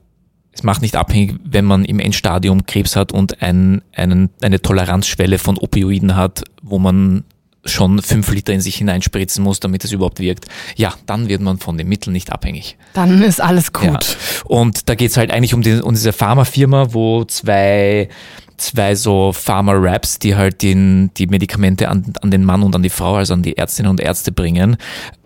es 0.52 0.62
macht 0.62 0.80
nicht 0.80 0.96
abhängig, 0.96 1.34
wenn 1.44 1.64
man 1.64 1.84
im 1.84 1.98
Endstadium 1.98 2.66
Krebs 2.66 2.96
hat 2.96 3.12
und 3.12 3.42
ein, 3.42 3.82
einen, 3.92 4.30
eine 4.40 4.62
Toleranzschwelle 4.62 5.38
von 5.38 5.58
Opioiden 5.58 6.14
hat, 6.16 6.44
wo 6.62 6.78
man 6.78 7.24
schon 7.66 8.00
fünf 8.02 8.30
Liter 8.32 8.52
in 8.52 8.60
sich 8.60 8.76
hineinspritzen 8.76 9.42
muss, 9.42 9.60
damit 9.60 9.84
es 9.84 9.92
überhaupt 9.92 10.20
wirkt. 10.20 10.46
Ja, 10.76 10.94
dann 11.06 11.28
wird 11.28 11.40
man 11.40 11.58
von 11.58 11.78
den 11.78 11.88
Mitteln 11.88 12.12
nicht 12.12 12.30
abhängig. 12.32 12.76
Dann 12.92 13.22
ist 13.22 13.40
alles 13.40 13.70
Ja. 13.82 13.90
gut. 13.92 14.16
Und 14.44 14.88
da 14.88 14.94
geht's 14.94 15.16
halt 15.16 15.30
eigentlich 15.30 15.54
um, 15.54 15.62
die, 15.62 15.74
um 15.80 15.94
diese 15.94 16.12
Pharmafirma, 16.12 16.92
wo 16.92 17.24
zwei, 17.24 18.08
zwei 18.56 18.94
so 18.94 19.32
Pharma-Raps, 19.32 20.18
die 20.18 20.36
halt 20.36 20.62
den, 20.62 21.10
die 21.16 21.26
Medikamente 21.26 21.88
an, 21.88 22.12
an 22.20 22.30
den 22.30 22.44
Mann 22.44 22.62
und 22.62 22.74
an 22.76 22.82
die 22.82 22.90
Frau, 22.90 23.14
also 23.16 23.34
an 23.34 23.42
die 23.42 23.56
Ärztinnen 23.56 23.90
und 23.90 24.00
Ärzte 24.00 24.30
bringen, 24.32 24.76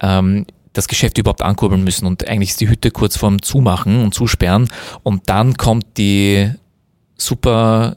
ähm, 0.00 0.46
das 0.74 0.86
Geschäft 0.86 1.18
überhaupt 1.18 1.42
ankurbeln 1.42 1.82
müssen. 1.82 2.06
Und 2.06 2.28
eigentlich 2.28 2.50
ist 2.50 2.60
die 2.60 2.68
Hütte 2.68 2.90
kurz 2.92 3.16
vorm 3.16 3.42
Zumachen 3.42 4.00
und 4.00 4.14
Zusperren. 4.14 4.68
Und 5.02 5.28
dann 5.28 5.56
kommt 5.56 5.86
die 5.96 6.50
super 7.16 7.96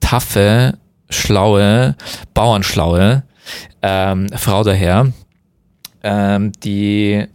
taffe, 0.00 0.78
schlaue, 1.10 1.96
bauernschlaue 2.34 3.22
ähm, 3.82 4.28
Frau 4.36 4.62
daher, 4.62 5.12
ähm, 6.02 6.52
die 6.62 7.26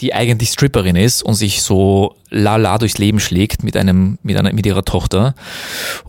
die 0.00 0.12
eigentlich 0.12 0.50
Stripperin 0.50 0.96
ist 0.96 1.22
und 1.22 1.34
sich 1.34 1.62
so 1.62 2.16
lala 2.28 2.78
durchs 2.78 2.98
Leben 2.98 3.18
schlägt 3.18 3.64
mit 3.64 3.76
einem, 3.76 4.18
mit 4.22 4.36
einer, 4.36 4.52
mit 4.52 4.66
ihrer 4.66 4.84
Tochter 4.84 5.34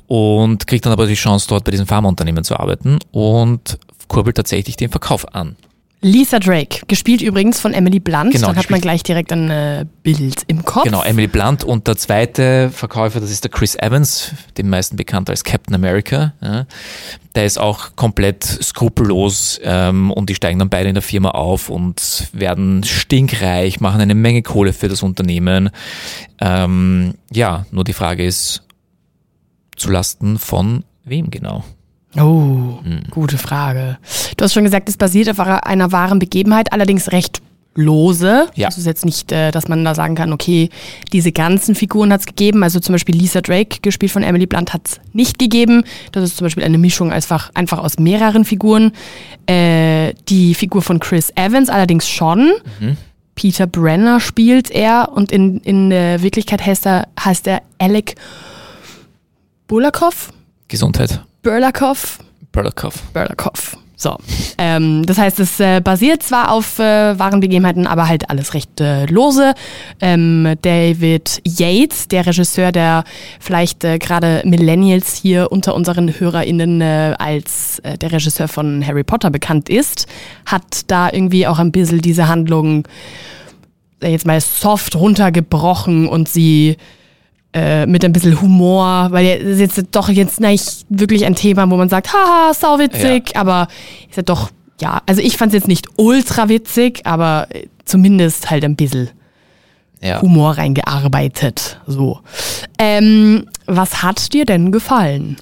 und 0.08 0.68
kriegt 0.68 0.86
dann 0.86 0.94
aber 0.94 1.08
die 1.08 1.14
Chance, 1.14 1.48
dort 1.48 1.64
bei 1.64 1.72
diesem 1.72 1.88
Pharmaunternehmen 1.88 2.44
zu 2.44 2.60
arbeiten 2.60 3.00
und 3.12 3.80
kurbelt 4.08 4.36
tatsächlich 4.36 4.76
den 4.76 4.90
Verkauf 4.90 5.34
an. 5.34 5.56
Lisa 6.02 6.38
Drake, 6.38 6.82
gespielt 6.88 7.22
übrigens 7.22 7.60
von 7.60 7.74
Emily 7.74 8.00
Blunt. 8.00 8.32
Genau, 8.32 8.48
Dann 8.48 8.56
hat 8.56 8.70
man 8.70 8.80
gleich 8.80 9.02
direkt 9.02 9.32
ein 9.32 9.50
äh, 9.50 9.86
Bild 10.04 10.44
im 10.48 10.64
Kopf. 10.64 10.84
Genau, 10.84 11.02
Emily 11.02 11.28
Blunt 11.28 11.64
und 11.64 11.88
der 11.88 11.98
zweite 11.98 12.70
Verkäufer, 12.70 13.20
das 13.20 13.32
ist 13.32 13.44
der 13.44 13.50
Chris 13.50 13.76
Evans, 13.76 14.32
dem 14.58 14.70
meisten 14.70 14.96
bekannt 14.96 15.28
als 15.30 15.44
Captain 15.44 15.74
America. 15.74 16.34
Ja. 16.40 16.68
Der 17.34 17.46
ist 17.46 17.58
auch 17.58 17.96
komplett 17.96 18.44
skrupellos 18.44 19.60
ähm, 19.64 20.12
und 20.12 20.30
die 20.30 20.36
steigen 20.36 20.60
dann 20.60 20.70
beide 20.70 20.90
in 20.90 20.96
der 20.96 21.02
Firma 21.02 21.32
auf 21.32 21.70
und 21.70 22.30
werden 22.32 22.84
stinkreich, 22.84 23.80
machen 23.80 24.00
eine 24.00 24.16
Menge 24.16 24.44
Kohle 24.44 24.74
für 24.74 24.90
das 24.90 25.02
Unternehmen. 25.02 25.72
Ähm, 26.40 27.16
ja, 27.32 27.66
nur 27.72 27.84
die 27.84 27.94
Frage 27.94 28.24
ist, 28.24 28.64
zulasten 29.76 30.38
von 30.38 30.84
wem 31.06 31.32
genau? 31.32 31.64
Oh, 32.16 32.80
Hm. 32.84 33.04
gute 33.12 33.38
Frage. 33.38 33.98
Du 34.38 34.44
hast 34.44 34.54
schon 34.54 34.64
gesagt, 34.64 34.88
es 34.90 34.98
basiert 34.98 35.30
auf 35.30 35.40
einer 35.40 35.92
wahren 35.92 36.20
Begebenheit, 36.20 36.72
allerdings 36.74 37.12
recht 37.12 37.42
lose. 37.76 38.48
Ja. 38.56 38.70
Es 38.70 38.78
ist 38.80 38.88
jetzt 38.88 39.06
nicht, 39.06 39.32
äh, 39.32 39.52
dass 39.52 39.68
man 39.68 39.86
da 39.86 39.94
sagen 39.94 40.16
kann, 40.16 40.34
okay, 40.34 40.70
diese 41.14 41.32
ganzen 41.32 41.76
Figuren 41.76 42.12
hat 42.12 42.22
es 42.22 42.26
gegeben. 42.26 42.64
Also 42.64 42.80
zum 42.80 42.94
Beispiel 42.94 43.16
Lisa 43.16 43.42
Drake, 43.42 43.80
gespielt 43.84 44.12
von 44.12 44.24
Emily 44.24 44.48
Blunt, 44.48 44.74
hat 44.74 44.82
es 44.88 45.00
nicht 45.14 45.38
gegeben. 45.38 45.84
Das 46.12 46.24
ist 46.24 46.38
zum 46.38 46.46
Beispiel 46.46 46.64
eine 46.64 46.80
Mischung 46.80 47.12
einfach, 47.12 47.52
einfach 47.54 47.78
aus 47.78 48.00
mehreren 48.00 48.46
Figuren. 48.46 48.94
Äh, 49.46 50.14
die 50.28 50.56
Figur 50.56 50.82
von 50.82 51.00
Chris 51.00 51.32
Evans 51.36 51.70
allerdings 51.70 52.10
schon. 52.10 52.52
Peter 53.36 53.68
Brenner 53.68 54.20
spielt 54.20 54.72
er 54.72 55.12
und 55.14 55.32
in, 55.32 55.60
in 55.60 55.92
Wirklichkeit 55.92 56.66
heißt 56.66 56.88
er, 56.88 57.08
heißt 57.24 57.46
er 57.46 57.62
Alec 57.78 58.16
Bulakov? 59.68 60.34
Gesundheit. 60.68 61.24
Burlakov? 61.48 62.20
Burlakov. 62.52 63.02
Burlakov. 63.14 63.78
So, 63.96 64.18
ähm, 64.58 65.06
das 65.06 65.18
heißt, 65.18 65.40
es 65.40 65.62
äh, 65.62 65.80
basiert 65.80 66.22
zwar 66.22 66.52
auf 66.52 66.78
äh, 66.78 67.18
wahren 67.18 67.40
Begebenheiten, 67.40 67.88
aber 67.88 68.10
halt 68.10 68.30
alles 68.30 68.54
recht 68.54 68.82
äh, 68.82 69.06
lose. 69.06 69.54
Ähm, 70.02 70.56
David 70.62 71.42
Yates, 71.46 72.10
der 72.10 72.28
Regisseur, 72.28 72.74
der 72.74 73.06
vielleicht 73.40 73.86
äh, 73.86 73.98
gerade 73.98 74.42
Millennials 74.44 75.16
hier 75.16 75.50
unter 75.50 75.74
unseren 75.74 76.10
HörerInnen 76.20 76.82
äh, 76.82 77.16
als 77.18 77.80
äh, 77.80 77.98
der 77.98 78.12
Regisseur 78.12 78.50
von 78.50 78.86
Harry 78.86 79.06
Potter 79.06 79.30
bekannt 79.30 79.70
ist, 79.70 80.06
hat 80.46 80.82
da 80.88 81.10
irgendwie 81.10 81.48
auch 81.48 81.60
ein 81.60 81.72
bisschen 81.72 82.02
diese 82.02 82.28
Handlung 82.28 82.86
jetzt 84.04 84.28
mal 84.28 84.42
soft 84.42 84.98
runtergebrochen 84.98 86.10
und 86.10 86.28
sie 86.28 86.76
äh, 87.58 87.86
mit 87.88 88.06
ein 88.06 88.14
bisschen 88.14 88.40
Humor, 88.42 89.08
weil 89.12 89.26
es 89.26 89.60
ist 89.60 89.78
jetzt 89.78 89.96
doch 89.96 90.10
jetzt 90.10 90.40
nicht 90.40 90.86
wirklich 90.90 91.26
ein 91.26 91.36
Thema, 91.36 91.70
wo 91.70 91.76
man 91.78 91.90
sagt, 91.90 92.14
haha, 92.14 92.54
sauwitzig, 92.54 93.32
Ja. 93.34 93.42
aber 93.42 93.68
ist 94.10 94.18
ja 94.18 94.24
doch, 94.24 94.52
ja, 94.80 95.02
also 95.08 95.22
ich 95.22 95.38
fand 95.38 95.52
es 95.54 95.56
jetzt 95.62 95.68
nicht 95.68 95.88
ultra 95.96 96.50
witzig, 96.50 97.02
aber 97.06 97.48
äh, 97.50 97.68
zumindest 97.86 98.50
halt 98.52 98.64
ein 98.64 98.76
bisschen 98.76 99.10
Ja. 100.02 100.22
Humor 100.22 100.58
reingearbeitet. 100.58 101.80
So. 101.88 102.20
Ähm, 102.78 103.48
was 103.66 104.04
hat 104.04 104.34
dir 104.34 104.46
denn 104.46 104.72
gefallen? 104.72 105.38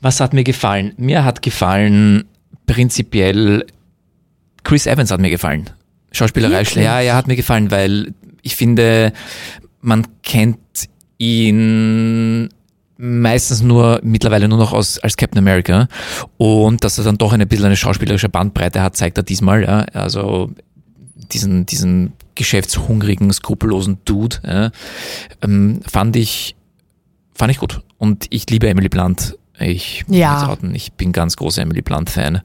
Was 0.00 0.20
hat 0.20 0.32
mir 0.32 0.44
gefallen? 0.44 0.92
Mir 0.96 1.24
hat 1.24 1.42
gefallen 1.42 2.24
prinzipiell 2.66 3.66
Chris 4.62 4.86
Evans 4.86 5.10
hat 5.10 5.20
mir 5.20 5.30
gefallen. 5.30 5.70
Schauspielerei, 6.12 6.62
ja, 6.76 7.00
ja, 7.00 7.14
hat 7.16 7.26
mir 7.26 7.36
gefallen, 7.36 7.70
weil 7.70 8.14
ich 8.42 8.54
finde, 8.56 9.12
man 9.80 10.06
kennt 10.22 10.58
ihn 11.18 12.48
meistens 12.96 13.62
nur 13.62 14.00
mittlerweile 14.02 14.48
nur 14.48 14.58
noch 14.58 14.72
aus, 14.72 14.98
als 14.98 15.16
Captain 15.16 15.38
America 15.38 15.88
und 16.36 16.82
dass 16.82 16.98
er 16.98 17.04
dann 17.04 17.18
doch 17.18 17.32
eine 17.32 17.46
bisschen 17.46 17.66
eine 17.66 17.76
schauspielerische 17.76 18.28
Bandbreite 18.28 18.82
hat, 18.82 18.96
zeigt 18.96 19.18
er 19.18 19.22
diesmal. 19.22 19.62
Ja. 19.62 19.80
Also 19.92 20.50
diesen, 21.32 21.66
diesen 21.66 22.12
geschäftshungrigen, 22.34 23.32
skrupellosen 23.32 23.98
Dude 24.04 24.36
ja, 24.44 24.70
ähm, 25.42 25.80
fand 25.86 26.16
ich 26.16 26.56
fand 27.34 27.52
ich 27.52 27.58
gut 27.58 27.82
und 27.98 28.26
ich 28.30 28.48
liebe 28.50 28.68
Emily 28.68 28.88
Blunt. 28.88 29.36
Ich, 29.60 30.06
muss 30.06 30.16
Ja. 30.16 30.56
ich 30.72 30.92
bin 30.92 31.12
ganz 31.12 31.36
großer 31.36 31.62
Emily 31.62 31.82
Blunt 31.82 32.10
Fan 32.10 32.42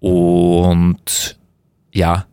und 0.00 1.38
ja, 1.92 2.26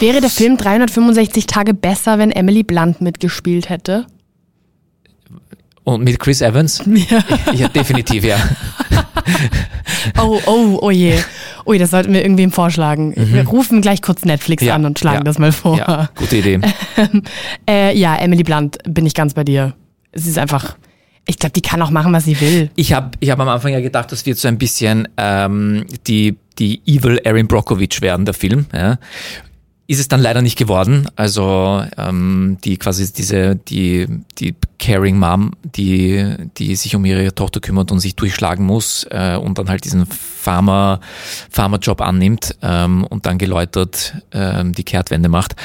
Wäre 0.00 0.20
der 0.22 0.30
Film 0.30 0.56
365 0.56 1.46
Tage 1.46 1.74
besser, 1.74 2.18
wenn 2.18 2.30
Emily 2.30 2.62
Blunt 2.62 3.00
mitgespielt 3.00 3.68
hätte? 3.68 4.06
und 5.84 6.04
mit 6.04 6.18
Chris 6.20 6.40
Evans? 6.40 6.82
Ja. 7.10 7.24
Ja, 7.54 7.68
definitiv, 7.68 8.24
ja. 8.24 8.36
Oh, 10.18 10.40
oh, 10.46 10.78
oh 10.80 10.90
je. 10.90 11.14
Ui, 11.66 11.78
das 11.78 11.90
sollten 11.90 12.12
wir 12.14 12.22
irgendwem 12.22 12.52
vorschlagen. 12.52 13.12
Wir 13.16 13.46
rufen 13.46 13.82
gleich 13.82 14.00
kurz 14.00 14.24
Netflix 14.24 14.62
Mhm. 14.62 14.68
Ja, 14.68 14.74
an 14.76 14.84
und 14.86 14.98
schlagen 14.98 15.18
ja, 15.18 15.24
das 15.24 15.38
mal 15.38 15.52
vor. 15.52 15.76
Ja, 15.76 16.08
gute 16.16 16.36
Idee. 16.38 16.60
Äh, 17.68 17.96
ja, 17.98 18.16
Emily 18.16 18.42
Blunt, 18.42 18.78
bin 18.88 19.04
ich 19.04 19.14
ganz 19.14 19.34
bei 19.34 19.44
dir. 19.44 19.74
Sie 20.14 20.30
ist 20.30 20.38
einfach, 20.38 20.76
ich 21.26 21.38
glaube, 21.38 21.52
die 21.52 21.60
kann 21.60 21.82
auch 21.82 21.90
machen, 21.90 22.12
was 22.12 22.24
sie 22.24 22.40
will. 22.40 22.70
Ich 22.76 22.92
habe 22.92 23.10
ich 23.20 23.30
hab 23.30 23.40
am 23.40 23.48
Anfang 23.48 23.72
ja 23.72 23.80
gedacht, 23.80 24.10
das 24.10 24.24
wird 24.24 24.38
so 24.38 24.48
ein 24.48 24.58
bisschen 24.58 25.06
ähm, 25.18 25.84
die, 26.06 26.36
die 26.58 26.80
Evil 26.86 27.18
Erin 27.24 27.46
Brockovich 27.46 28.00
werden, 28.00 28.24
der 28.24 28.34
Film. 28.34 28.66
Ja. 28.72 28.98
Ist 29.90 29.98
es 29.98 30.06
dann 30.06 30.20
leider 30.20 30.40
nicht 30.40 30.56
geworden. 30.56 31.08
Also 31.16 31.82
ähm, 31.98 32.58
die 32.62 32.76
quasi 32.76 33.12
diese, 33.12 33.56
die, 33.56 34.06
die 34.38 34.54
Caring 34.78 35.18
Mom, 35.18 35.50
die, 35.64 36.36
die 36.58 36.76
sich 36.76 36.94
um 36.94 37.04
ihre 37.04 37.34
Tochter 37.34 37.58
kümmert 37.58 37.90
und 37.90 37.98
sich 37.98 38.14
durchschlagen 38.14 38.64
muss 38.64 39.04
äh, 39.10 39.34
und 39.34 39.58
dann 39.58 39.68
halt 39.68 39.84
diesen 39.84 40.06
Farmer, 40.06 41.00
Farmer-Job 41.50 42.02
annimmt 42.02 42.54
ähm, 42.62 43.02
und 43.02 43.26
dann 43.26 43.36
geläutert 43.36 44.14
ähm, 44.30 44.74
die 44.74 44.84
Kehrtwende 44.84 45.28
macht. 45.28 45.56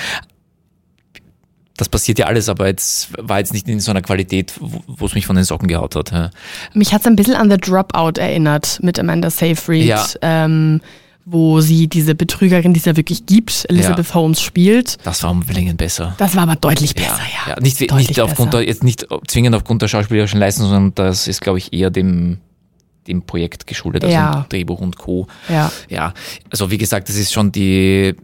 Das 1.78 1.88
passiert 1.88 2.18
ja 2.18 2.26
alles, 2.26 2.50
aber 2.50 2.66
jetzt 2.66 3.10
war 3.20 3.38
jetzt 3.38 3.54
nicht 3.54 3.68
in 3.68 3.80
so 3.80 3.92
einer 3.92 4.02
Qualität, 4.02 4.54
wo 4.60 5.06
es 5.06 5.14
mich 5.14 5.28
von 5.28 5.36
den 5.36 5.46
Socken 5.46 5.68
gehaut 5.68 5.96
hat. 5.96 6.12
Ja. 6.12 6.32
Mich 6.74 6.96
hat 6.96 7.02
es 7.02 7.06
ein 7.08 7.16
bisschen 7.16 7.36
an 7.36 7.52
The 7.52 7.58
Dropout 7.58 8.20
erinnert 8.20 8.80
mit 8.82 8.98
Amanda 8.98 9.30
Seyfried, 9.30 9.86
Ja. 9.86 10.04
ähm, 10.24 10.82
wo 11.26 11.60
sie 11.60 11.88
diese 11.88 12.14
Betrügerin, 12.14 12.74
die 12.74 12.80
es 12.80 12.86
ja 12.86 12.96
wirklich 12.96 13.26
gibt, 13.26 13.66
Elizabeth 13.68 14.14
Holmes 14.14 14.40
spielt. 14.42 14.98
Das 15.04 15.24
war 15.24 15.32
um 15.32 15.44
Längen 15.52 15.76
besser. 15.76 16.14
Das 16.20 16.36
war 16.36 16.44
aber 16.44 16.56
deutlich 16.56 16.94
besser, 16.94 17.20
ja. 17.48 17.54
ja. 17.54 17.60
Nicht, 17.60 17.82
nicht 17.82 18.22
aufgrund 18.22 18.52
besser. 18.52 18.62
der, 18.62 18.68
jetzt 18.68 18.84
nicht 18.84 19.08
zwingend 19.28 19.56
aufgrund 19.56 19.82
der 19.82 19.88
schauspielerischen 19.88 20.40
Leistung, 20.40 20.68
sondern 20.68 20.94
das 20.94 21.28
ist, 21.28 21.42
glaube 21.42 21.58
ich, 21.58 21.74
eher 21.74 21.90
dem, 21.90 22.38
dem 23.08 23.24
Projekt 23.24 23.66
geschuldet, 23.66 24.04
also 24.04 24.14
Ja. 24.14 24.46
Drehbuch 24.50 24.80
und 24.80 24.98
Co. 24.98 25.28
Ja. 25.50 25.72
Ja, 25.90 26.14
also 26.52 26.70
wie 26.70 26.78
gesagt, 26.78 27.10
das 27.10 27.16
ist 27.16 27.34
schon 27.34 27.52
die, 27.52 28.16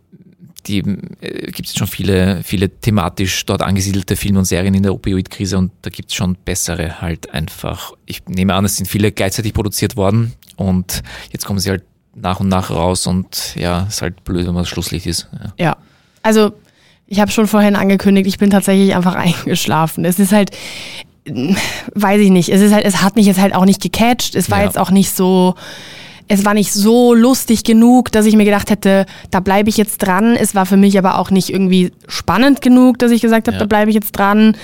die 0.68 0.80
äh, 1.22 1.52
gibt 1.52 1.70
es 1.70 1.76
schon 1.76 1.88
viele, 1.88 2.44
viele 2.44 2.70
thematisch 2.70 3.48
dort 3.48 3.64
angesiedelte 3.64 4.16
Filme 4.16 4.38
und 4.38 4.46
Serien 4.46 4.76
in 4.76 4.84
der 4.84 4.94
Opioid-Krise 4.94 5.58
und 5.58 5.72
da 5.82 5.90
gibt 5.90 6.10
es 6.10 6.16
schon 6.16 6.36
bessere 6.46 7.02
halt 7.02 7.34
einfach. 7.34 7.94
Ich 8.06 8.26
nehme 8.28 8.54
an, 8.54 8.64
es 8.66 8.78
sind 8.78 8.86
viele 8.86 9.12
gleichzeitig 9.12 9.54
produziert 9.54 9.98
worden 9.98 10.34
und 10.56 11.02
jetzt 11.32 11.46
kommen 11.46 11.58
sie 11.58 11.72
halt 11.72 11.84
nach 12.16 12.40
und 12.40 12.50
nach 12.50 12.70
raus 12.72 13.08
und 13.08 13.56
ja, 13.56 13.84
ist 13.88 14.02
halt 14.02 14.24
blöd, 14.24 14.46
wenn 14.46 14.54
man 14.54 14.64
das 14.64 14.70
Schlusslicht 14.70 15.06
ist. 15.06 15.28
Ja. 15.58 15.66
Ja. 15.66 15.78
Also, 16.24 16.52
ich 17.08 17.20
habe 17.20 17.32
schon 17.32 17.48
vorhin 17.48 17.76
angekündigt, 17.76 18.28
ich 18.28 18.38
bin 18.38 18.50
tatsächlich 18.50 18.96
einfach 18.96 19.16
eingeschlafen. 19.16 20.06
Es 20.06 20.20
ist 20.20 20.32
halt, 20.32 20.52
weiß 21.96 22.22
ich 22.22 22.30
nicht, 22.30 22.50
es 22.50 22.62
ist 22.62 22.74
halt, 22.74 22.86
es 22.86 23.02
hat 23.02 23.16
mich 23.16 23.26
jetzt 23.26 23.40
halt 23.40 23.54
auch 23.56 23.66
nicht 23.66 23.82
gecatcht. 23.82 24.36
Es 24.36 24.50
war 24.52 24.60
Ja. 24.60 24.66
jetzt 24.66 24.78
auch 24.78 24.92
nicht 24.92 25.12
so, 25.16 25.56
es 26.28 26.46
war 26.46 26.54
nicht 26.54 26.72
so 26.74 27.14
lustig 27.14 27.64
genug, 27.64 28.12
dass 28.12 28.26
ich 28.26 28.36
mir 28.36 28.46
gedacht 28.46 28.70
hätte, 28.70 29.06
da 29.30 29.40
bleibe 29.40 29.70
ich 29.70 29.78
jetzt 29.78 29.98
dran. 30.00 30.36
Es 30.36 30.56
war 30.56 30.66
für 30.66 30.78
mich 30.78 30.98
aber 30.98 31.18
auch 31.20 31.30
nicht 31.32 31.50
irgendwie 31.50 31.92
spannend 32.08 32.62
genug, 32.62 33.00
dass 33.00 33.12
ich 33.12 33.22
gesagt 33.22 33.48
habe, 33.48 33.56
Ja. 33.56 33.60
da 33.60 33.66
bleibe 33.66 33.90
ich 33.90 33.96
jetzt 33.96 34.12
dran. 34.14 34.56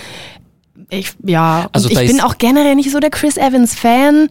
Ich, 0.89 1.13
ja, 1.24 1.68
Also 1.74 1.89
ich 1.89 1.98
bin 2.00 2.22
auch 2.22 2.38
generell 2.38 2.75
nicht 2.75 2.92
so 2.92 3.00
der 3.00 3.10
Chris 3.10 3.36
Evans 3.38 3.75
Fan. 3.75 4.30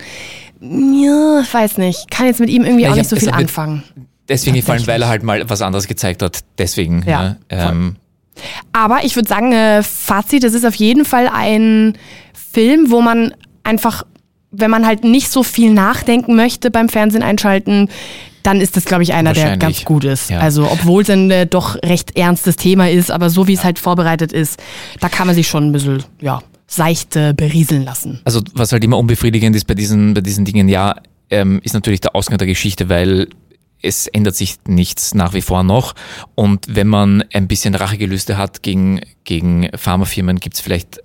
Ja, 0.61 1.41
ich 1.43 1.53
weiß 1.55 1.79
nicht. 1.79 2.11
Kann 2.11 2.27
jetzt 2.27 2.41
mit 2.41 2.49
ihm 2.51 2.65
irgendwie 2.65 2.85
Ja, 2.85 2.91
auch 2.91 2.95
ich 2.95 3.01
nicht 3.01 3.11
so 3.11 3.17
viel 3.17 3.27
mit- 3.27 3.35
anfangen. 3.35 3.83
Deswegen 4.29 4.57
gefallen, 4.57 4.85
weil 4.87 5.01
er 5.03 5.09
halt 5.09 5.23
mal 5.23 5.49
was 5.49 5.63
anderes 5.63 5.87
gezeigt 5.87 6.21
hat. 6.23 6.41
Deswegen. 6.59 7.05
Ja, 7.07 7.37
Ja, 7.51 7.71
ähm, 7.71 7.97
Aber 8.73 9.05
ich 9.05 9.15
würde 9.17 9.29
sagen, 9.29 9.53
äh, 9.53 9.83
Fazit, 9.83 10.43
es 10.45 10.53
ist 10.53 10.65
auf 10.67 10.75
jeden 10.75 11.05
Fall 11.05 11.29
ein 11.33 11.97
Film, 12.53 12.91
wo 12.91 13.01
man 13.01 13.35
einfach, 13.63 14.03
wenn 14.51 14.71
man 14.71 14.85
halt 14.87 15.05
nicht 15.05 15.31
so 15.31 15.43
viel 15.43 15.73
nachdenken 15.73 16.35
möchte 16.37 16.71
beim 16.71 16.89
Fernsehen 16.89 17.23
einschalten, 17.23 17.89
dann 18.43 18.61
ist 18.61 18.77
das, 18.77 18.85
glaube 18.85 19.03
ich, 19.05 19.13
einer, 19.15 19.33
der 19.33 19.57
ganz 19.57 19.85
gut 19.85 20.05
ist. 20.05 20.31
Ja. 20.31 20.39
Also, 20.41 20.69
obwohl 20.71 21.03
es 21.03 21.11
ein 21.11 21.31
äh, 21.31 21.47
doch 21.47 21.77
recht 21.85 22.17
ernstes 22.17 22.57
Thema 22.57 22.91
ist, 22.91 23.11
aber 23.11 23.31
so 23.31 23.47
wie 23.49 23.55
es 23.55 23.65
halt 23.65 23.79
vorbereitet 23.79 24.33
ist, 24.33 24.61
da 25.01 25.09
kann 25.09 25.27
man 25.27 25.35
sich 25.35 25.49
schon 25.49 25.69
ein 25.69 25.73
bisschen, 25.73 26.05
ja, 26.21 26.41
seicht 26.67 27.17
äh, 27.17 27.33
berieseln 27.37 27.85
lassen. 27.85 28.21
also 28.25 28.43
was 28.55 28.73
halt 28.73 28.83
immer 28.85 28.99
unbefriedigend 28.99 29.55
ist 29.57 29.67
bei 29.67 29.75
diesen, 29.75 30.15
bei 30.15 30.21
diesen 30.21 30.45
Dingen, 30.45 30.69
ja, 30.69 30.97
ähm, 31.31 31.61
ist 31.63 31.75
natürlich 31.75 32.01
der 32.01 32.15
Ausgang 32.15 32.39
der 32.39 32.47
Geschichte, 32.47 32.89
weil 32.89 33.29
es 33.83 34.07
ändert 34.07 34.35
sich 34.35 34.57
nichts 34.67 35.15
nach 35.15 35.33
wie 35.35 35.43
vor 35.43 35.63
noch. 35.63 35.95
Und 36.35 36.67
wenn 36.69 36.89
man 36.89 37.25
ein 37.33 37.47
bisschen 37.47 37.75
Rachegelüste 37.75 38.37
hat 38.37 38.63
gegen, 38.63 39.01
gegen 39.25 39.69
Pharmafirmen, 39.77 40.41
gibt's 40.41 40.61
vielleicht 40.61 41.01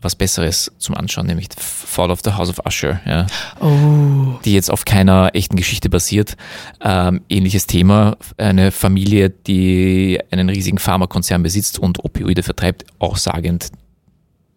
was 0.00 0.16
Besseres 0.16 0.72
zum 0.78 0.96
Anschauen, 0.96 1.26
nämlich 1.26 1.48
Fall 1.56 2.10
of 2.10 2.20
the 2.24 2.32
House 2.32 2.48
of 2.48 2.58
Usher, 2.66 3.00
ja, 3.06 3.26
Oh. 3.60 4.36
die 4.44 4.52
jetzt 4.52 4.68
auf 4.70 4.84
keiner 4.84 5.30
echten 5.32 5.54
Geschichte 5.56 5.88
basiert. 5.88 6.36
Ähm, 6.80 7.22
ähnliches 7.28 7.66
Thema, 7.68 8.16
eine 8.36 8.72
Familie, 8.72 9.30
die 9.30 10.18
einen 10.32 10.48
riesigen 10.48 10.78
Pharmakonzern 10.78 11.42
besitzt 11.44 11.78
und 11.78 12.04
Opioide 12.04 12.42
vertreibt, 12.42 12.84
auch 12.98 13.16
sagend, 13.16 13.68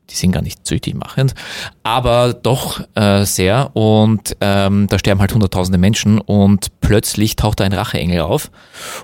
die 0.09 0.15
sind 0.15 0.31
gar 0.31 0.41
nicht 0.41 0.67
süchtig 0.67 0.93
machend, 0.95 1.33
aber 1.83 2.33
doch 2.33 2.81
äh, 2.95 3.25
sehr 3.25 3.75
und 3.75 4.37
ähm, 4.41 4.87
da 4.87 4.99
sterben 4.99 5.19
halt 5.21 5.33
hunderttausende 5.33 5.77
Menschen 5.77 6.19
und 6.19 6.67
plötzlich 6.81 7.35
taucht 7.35 7.59
da 7.59 7.63
ein 7.63 7.73
Racheengel 7.73 8.21
auf 8.21 8.51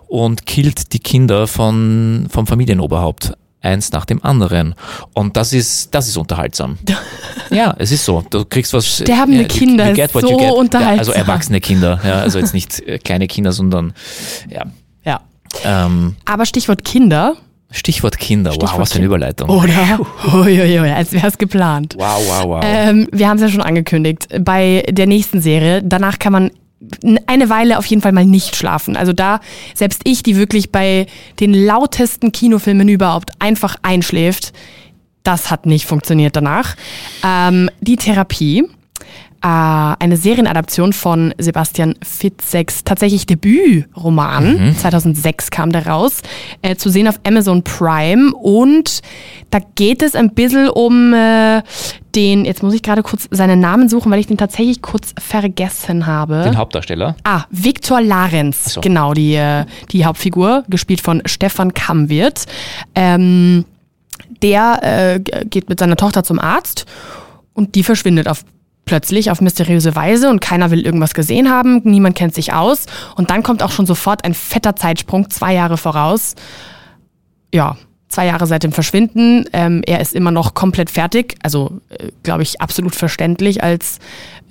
und 0.07 0.45
killt 0.45 0.93
die 0.93 0.99
Kinder 0.99 1.47
von, 1.47 2.27
vom 2.29 2.47
Familienoberhaupt. 2.47 3.33
Eins 3.63 3.91
nach 3.91 4.05
dem 4.05 4.23
anderen. 4.25 4.73
Und 5.13 5.37
das 5.37 5.53
ist, 5.53 5.93
das 5.93 6.07
ist 6.07 6.17
unterhaltsam. 6.17 6.79
ja, 7.51 7.75
es 7.77 7.91
ist 7.91 8.03
so. 8.05 8.23
Du 8.27 8.43
kriegst 8.43 8.73
was. 8.73 8.87
Sterbende 8.87 9.43
you- 9.43 9.47
Kinder 9.47 9.91
you 9.91 10.03
what 10.13 10.23
so 10.23 10.31
you 10.31 10.37
get. 10.37 10.47
Ja, 10.47 10.53
unterhaltsam. 10.53 10.97
also 10.99 11.11
erwachsene 11.11 11.61
Kinder. 11.61 11.99
Ja, 12.03 12.13
also 12.21 12.39
jetzt 12.39 12.55
nicht 12.55 12.79
äh, 12.79 12.97
kleine 12.97 13.27
Kinder, 13.27 13.51
sondern 13.51 13.93
ja. 14.49 14.65
Ja. 15.05 15.21
Ähm, 15.63 16.15
Aber 16.25 16.47
Stichwort 16.47 16.83
Kinder, 16.83 17.35
Stichwort 17.71 18.17
Kinder. 18.19 18.51
wow, 18.51 18.55
Stichwort 18.55 18.79
was 18.79 18.91
für 18.91 18.97
eine. 18.97 19.05
Überleitung. 19.05 19.49
oder? 19.49 19.99
Uiuiui, 20.33 20.89
als 20.89 21.13
wäre 21.13 21.27
es 21.27 21.37
geplant. 21.37 21.95
Wow, 21.97 22.21
wow, 22.27 22.45
wow. 22.45 22.63
Ähm, 22.65 23.07
wir 23.11 23.27
haben 23.27 23.37
es 23.37 23.43
ja 23.43 23.49
schon 23.49 23.61
angekündigt. 23.61 24.27
Bei 24.41 24.83
der 24.89 25.07
nächsten 25.07 25.41
Serie, 25.41 25.81
danach 25.83 26.19
kann 26.19 26.33
man 26.33 26.51
eine 27.27 27.49
Weile 27.49 27.77
auf 27.77 27.85
jeden 27.85 28.01
Fall 28.01 28.11
mal 28.11 28.25
nicht 28.25 28.55
schlafen. 28.55 28.97
Also 28.97 29.13
da, 29.13 29.39
selbst 29.75 30.01
ich, 30.03 30.23
die 30.23 30.35
wirklich 30.35 30.71
bei 30.71 31.05
den 31.39 31.53
lautesten 31.53 32.31
Kinofilmen 32.31 32.89
überhaupt 32.89 33.31
einfach 33.39 33.75
einschläft, 33.83 34.53
das 35.23 35.51
hat 35.51 35.65
nicht 35.65 35.85
funktioniert 35.85 36.35
danach. 36.35 36.75
Ähm, 37.23 37.69
die 37.81 37.97
Therapie 37.97 38.65
äh, 39.41 39.47
eine 39.47 40.17
Serienadaption 40.17 40.93
von 40.93 41.33
Sebastian 41.37 41.95
Fitzeks 42.03 42.83
tatsächlich 42.83 43.25
Debütroman. 43.25 44.67
Mhm. 44.67 44.75
2006 44.75 45.49
kam 45.49 45.71
der 45.71 45.87
raus. 45.87 46.21
Äh, 46.61 46.75
zu 46.75 46.89
sehen 46.89 47.07
auf 47.07 47.19
Amazon 47.25 47.63
Prime. 47.63 48.33
Und 48.35 49.01
da 49.49 49.59
geht 49.75 50.01
es 50.01 50.15
ein 50.15 50.33
bisschen 50.33 50.69
um 50.69 51.13
äh, 51.13 51.63
den, 52.15 52.45
jetzt 52.45 52.61
muss 52.61 52.73
ich 52.73 52.83
gerade 52.83 53.03
kurz 53.03 53.27
seinen 53.31 53.59
Namen 53.59 53.89
suchen, 53.89 54.11
weil 54.11 54.19
ich 54.19 54.27
den 54.27 54.37
tatsächlich 54.37 54.81
kurz 54.81 55.13
vergessen 55.17 56.05
habe. 56.05 56.43
Den 56.43 56.57
Hauptdarsteller? 56.57 57.15
Ah, 57.23 57.43
Viktor 57.49 58.01
Larenz, 58.01 58.73
so. 58.73 58.81
genau, 58.81 59.13
die, 59.13 59.35
äh, 59.35 59.65
die 59.91 60.05
Hauptfigur, 60.05 60.63
gespielt 60.69 61.01
von 61.01 61.21
Stefan 61.25 61.73
Kamwirt. 61.73 62.45
Ähm, 62.95 63.65
der 64.41 64.79
äh, 64.83 65.19
geht 65.19 65.69
mit 65.69 65.79
seiner 65.79 65.95
Tochter 65.95 66.23
zum 66.23 66.39
Arzt 66.39 66.85
und 67.53 67.75
die 67.75 67.83
verschwindet 67.83 68.27
auf 68.27 68.43
plötzlich 68.91 69.31
auf 69.31 69.39
mysteriöse 69.39 69.95
Weise 69.95 70.29
und 70.29 70.41
keiner 70.41 70.69
will 70.69 70.85
irgendwas 70.85 71.13
gesehen 71.13 71.49
haben, 71.49 71.79
niemand 71.85 72.17
kennt 72.17 72.35
sich 72.35 72.51
aus 72.51 72.87
und 73.15 73.29
dann 73.29 73.41
kommt 73.41 73.63
auch 73.63 73.71
schon 73.71 73.85
sofort 73.85 74.25
ein 74.25 74.33
fetter 74.33 74.75
Zeitsprung, 74.75 75.29
zwei 75.29 75.53
Jahre 75.53 75.77
voraus. 75.77 76.35
Ja, 77.53 77.77
zwei 78.09 78.25
Jahre 78.25 78.47
seit 78.47 78.63
dem 78.63 78.73
Verschwinden. 78.73 79.45
Ähm, 79.53 79.81
er 79.85 80.01
ist 80.01 80.13
immer 80.13 80.31
noch 80.31 80.55
komplett 80.55 80.89
fertig. 80.89 81.35
Also, 81.41 81.79
äh, 81.87 82.09
glaube 82.23 82.43
ich, 82.43 82.59
absolut 82.59 82.93
verständlich 82.93 83.63
als 83.63 83.99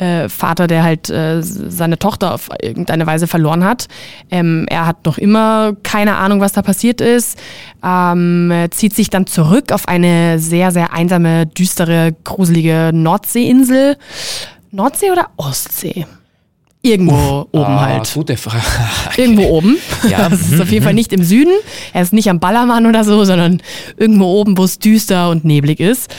äh, 0.00 0.28
Vater, 0.28 0.66
der 0.66 0.82
halt 0.82 1.10
äh, 1.10 1.42
seine 1.42 1.98
Tochter 1.98 2.34
auf 2.34 2.48
irgendeine 2.60 3.06
Weise 3.06 3.26
verloren 3.26 3.64
hat. 3.64 3.86
Ähm, 4.30 4.66
er 4.68 4.86
hat 4.86 5.04
noch 5.06 5.18
immer 5.18 5.74
keine 5.82 6.16
Ahnung, 6.16 6.40
was 6.40 6.52
da 6.52 6.62
passiert 6.62 7.00
ist. 7.00 7.38
Ähm, 7.84 8.52
zieht 8.70 8.94
sich 8.94 9.10
dann 9.10 9.26
zurück 9.26 9.72
auf 9.72 9.88
eine 9.88 10.38
sehr, 10.38 10.70
sehr 10.72 10.92
einsame, 10.92 11.46
düstere, 11.46 12.14
gruselige 12.24 12.90
Nordseeinsel. 12.92 13.96
Nordsee 14.70 15.10
oder 15.10 15.28
Ostsee? 15.36 16.06
Irgendwo 16.82 17.46
oben 17.52 17.64
ah, 17.64 17.80
halt. 17.80 18.10
Gute 18.14 18.38
Frage. 18.38 18.62
Irgendwo 19.18 19.44
oben. 19.48 19.76
Ja. 20.08 20.30
Das 20.30 20.40
ist 20.40 20.60
auf 20.60 20.70
jeden 20.70 20.82
Fall 20.82 20.94
nicht 20.94 21.12
im 21.12 21.22
Süden. 21.22 21.52
Er 21.92 22.00
ist 22.00 22.14
nicht 22.14 22.30
am 22.30 22.40
Ballermann 22.40 22.86
oder 22.86 23.04
so, 23.04 23.22
sondern 23.24 23.60
irgendwo 23.98 24.24
oben, 24.24 24.56
wo 24.56 24.64
es 24.64 24.78
düster 24.78 25.28
und 25.28 25.44
neblig 25.44 25.78
ist. 25.78 26.10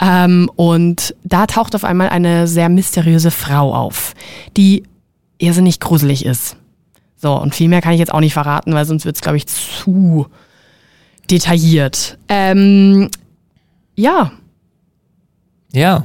Ähm, 0.00 0.50
und 0.56 1.14
da 1.22 1.46
taucht 1.46 1.76
auf 1.76 1.84
einmal 1.84 2.08
eine 2.08 2.48
sehr 2.48 2.68
mysteriöse 2.68 3.30
Frau 3.30 3.72
auf, 3.72 4.14
die 4.56 4.82
irrsinnig 5.38 5.78
gruselig 5.78 6.24
ist. 6.24 6.56
So, 7.16 7.34
und 7.34 7.54
viel 7.54 7.68
mehr 7.68 7.80
kann 7.80 7.92
ich 7.92 8.00
jetzt 8.00 8.12
auch 8.12 8.20
nicht 8.20 8.32
verraten, 8.32 8.74
weil 8.74 8.86
sonst 8.86 9.04
wird 9.04 9.14
es, 9.14 9.22
glaube 9.22 9.36
ich, 9.36 9.46
zu 9.46 10.26
detailliert. 11.30 12.18
Ähm, 12.28 13.10
ja. 13.94 14.32
Ja. 15.72 16.02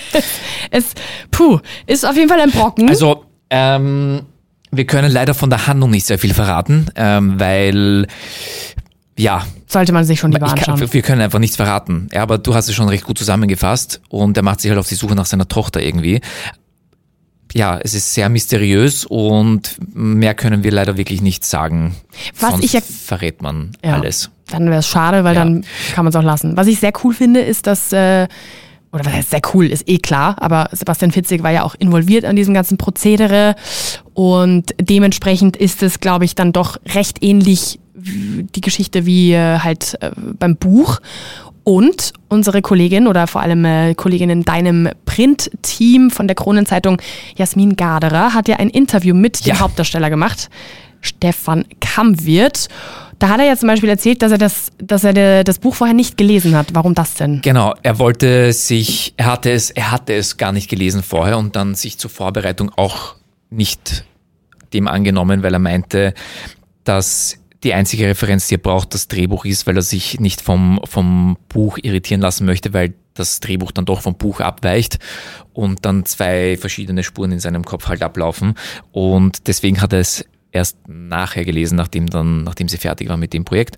es, 0.70 0.94
puh, 1.30 1.58
ist 1.86 2.06
auf 2.06 2.16
jeden 2.16 2.30
Fall 2.30 2.40
ein 2.40 2.50
Brocken. 2.50 2.88
Also, 2.88 3.25
ähm, 3.50 4.22
wir 4.70 4.86
können 4.86 5.10
leider 5.10 5.34
von 5.34 5.50
der 5.50 5.66
Handlung 5.66 5.90
nicht 5.90 6.06
sehr 6.06 6.18
viel 6.18 6.34
verraten, 6.34 6.86
ähm, 6.96 7.38
weil 7.38 8.06
ja. 9.18 9.46
Sollte 9.66 9.92
man 9.92 10.04
sich 10.04 10.20
schon 10.20 10.32
lieber 10.32 10.48
anschauen. 10.48 10.78
Kann, 10.78 10.92
wir 10.92 11.02
können 11.02 11.22
einfach 11.22 11.38
nichts 11.38 11.56
verraten. 11.56 12.08
Ja, 12.12 12.22
aber 12.22 12.38
du 12.38 12.54
hast 12.54 12.68
es 12.68 12.74
schon 12.74 12.88
recht 12.88 13.04
gut 13.04 13.18
zusammengefasst 13.18 14.00
und 14.08 14.36
er 14.36 14.42
macht 14.42 14.60
sich 14.60 14.70
halt 14.70 14.78
auf 14.78 14.88
die 14.88 14.94
Suche 14.94 15.14
nach 15.14 15.26
seiner 15.26 15.48
Tochter 15.48 15.82
irgendwie. 15.82 16.20
Ja, 17.54 17.78
es 17.78 17.94
ist 17.94 18.12
sehr 18.12 18.28
mysteriös 18.28 19.06
und 19.06 19.76
mehr 19.94 20.34
können 20.34 20.62
wir 20.62 20.70
leider 20.70 20.98
wirklich 20.98 21.22
nicht 21.22 21.44
sagen. 21.44 21.94
Was 22.38 22.50
Sonst 22.50 22.64
ich 22.64 22.72
ja, 22.74 22.80
verrät 22.80 23.40
man 23.40 23.72
ja, 23.82 23.94
alles. 23.94 24.30
Dann 24.48 24.66
wäre 24.66 24.80
es 24.80 24.88
schade, 24.88 25.24
weil 25.24 25.34
ja. 25.34 25.44
dann 25.44 25.64
kann 25.94 26.04
man 26.04 26.10
es 26.10 26.16
auch 26.16 26.22
lassen. 26.22 26.56
Was 26.56 26.66
ich 26.66 26.80
sehr 26.80 26.92
cool 27.02 27.14
finde, 27.14 27.40
ist, 27.40 27.66
dass 27.66 27.92
äh, 27.92 28.28
oder 28.96 29.06
was 29.06 29.12
heißt 29.12 29.30
sehr 29.30 29.42
cool, 29.54 29.66
ist 29.66 29.88
eh 29.88 29.98
klar, 29.98 30.36
aber 30.40 30.68
Sebastian 30.72 31.12
Fitzig 31.12 31.42
war 31.42 31.52
ja 31.52 31.62
auch 31.62 31.74
involviert 31.78 32.24
an 32.24 32.34
diesem 32.34 32.54
ganzen 32.54 32.78
Prozedere 32.78 33.54
und 34.14 34.74
dementsprechend 34.80 35.56
ist 35.56 35.82
es, 35.82 36.00
glaube 36.00 36.24
ich, 36.24 36.34
dann 36.34 36.52
doch 36.52 36.78
recht 36.94 37.22
ähnlich 37.22 37.78
die 37.94 38.60
Geschichte 38.60 39.06
wie 39.06 39.32
äh, 39.32 39.58
halt 39.58 39.96
äh, 40.00 40.10
beim 40.38 40.56
Buch. 40.56 41.00
Und 41.64 42.12
unsere 42.28 42.62
Kollegin 42.62 43.08
oder 43.08 43.26
vor 43.26 43.40
allem 43.40 43.64
äh, 43.64 43.94
Kollegin 43.94 44.30
in 44.30 44.44
deinem 44.44 44.88
Print-Team 45.04 46.10
von 46.10 46.28
der 46.28 46.36
Kronenzeitung, 46.36 47.02
Jasmin 47.36 47.74
Garderer, 47.74 48.34
hat 48.34 48.46
ja 48.46 48.56
ein 48.56 48.70
Interview 48.70 49.14
mit 49.14 49.44
ja. 49.44 49.54
dem 49.54 49.60
Hauptdarsteller 49.60 50.08
gemacht, 50.08 50.48
Stefan 51.00 51.64
Kammwirt. 51.80 52.68
Da 53.18 53.28
hat 53.28 53.40
er 53.40 53.46
ja 53.46 53.56
zum 53.56 53.68
Beispiel 53.68 53.88
erzählt, 53.88 54.22
dass 54.22 54.32
er 54.32 54.38
das, 54.38 54.72
dass 54.78 55.04
er 55.04 55.42
das 55.44 55.58
Buch 55.58 55.74
vorher 55.74 55.94
nicht 55.94 56.16
gelesen 56.16 56.54
hat. 56.54 56.68
Warum 56.74 56.94
das 56.94 57.14
denn? 57.14 57.40
Genau, 57.42 57.74
er 57.82 57.98
wollte 57.98 58.52
sich, 58.52 59.14
er 59.16 59.26
hatte 59.26 59.50
es, 59.50 59.70
er 59.70 59.90
hatte 59.90 60.14
es 60.14 60.36
gar 60.36 60.52
nicht 60.52 60.68
gelesen 60.68 61.02
vorher 61.02 61.38
und 61.38 61.56
dann 61.56 61.74
sich 61.74 61.98
zur 61.98 62.10
Vorbereitung 62.10 62.70
auch 62.76 63.14
nicht 63.50 64.04
dem 64.74 64.88
angenommen, 64.88 65.42
weil 65.42 65.54
er 65.54 65.58
meinte, 65.58 66.12
dass 66.84 67.38
die 67.62 67.74
einzige 67.74 68.06
Referenz, 68.06 68.48
die 68.48 68.54
er 68.54 68.58
braucht, 68.58 68.94
das 68.94 69.08
Drehbuch 69.08 69.44
ist, 69.44 69.66
weil 69.66 69.76
er 69.76 69.82
sich 69.82 70.20
nicht 70.20 70.40
vom, 70.40 70.80
vom 70.84 71.36
Buch 71.48 71.78
irritieren 71.82 72.20
lassen 72.20 72.44
möchte, 72.44 72.74
weil 72.74 72.94
das 73.14 73.40
Drehbuch 73.40 73.72
dann 73.72 73.86
doch 73.86 74.02
vom 74.02 74.14
Buch 74.14 74.40
abweicht 74.40 74.98
und 75.54 75.84
dann 75.86 76.04
zwei 76.04 76.56
verschiedene 76.58 77.02
Spuren 77.02 77.32
in 77.32 77.40
seinem 77.40 77.64
Kopf 77.64 77.88
halt 77.88 78.02
ablaufen. 78.02 78.54
Und 78.92 79.48
deswegen 79.48 79.80
hat 79.80 79.94
er 79.94 80.00
es 80.00 80.24
erst 80.52 80.78
nachher 80.88 81.44
gelesen, 81.44 81.76
nachdem 81.76 82.08
dann, 82.08 82.42
nachdem 82.44 82.68
sie 82.68 82.78
fertig 82.78 83.08
war 83.08 83.16
mit 83.16 83.32
dem 83.32 83.44
Projekt. 83.44 83.76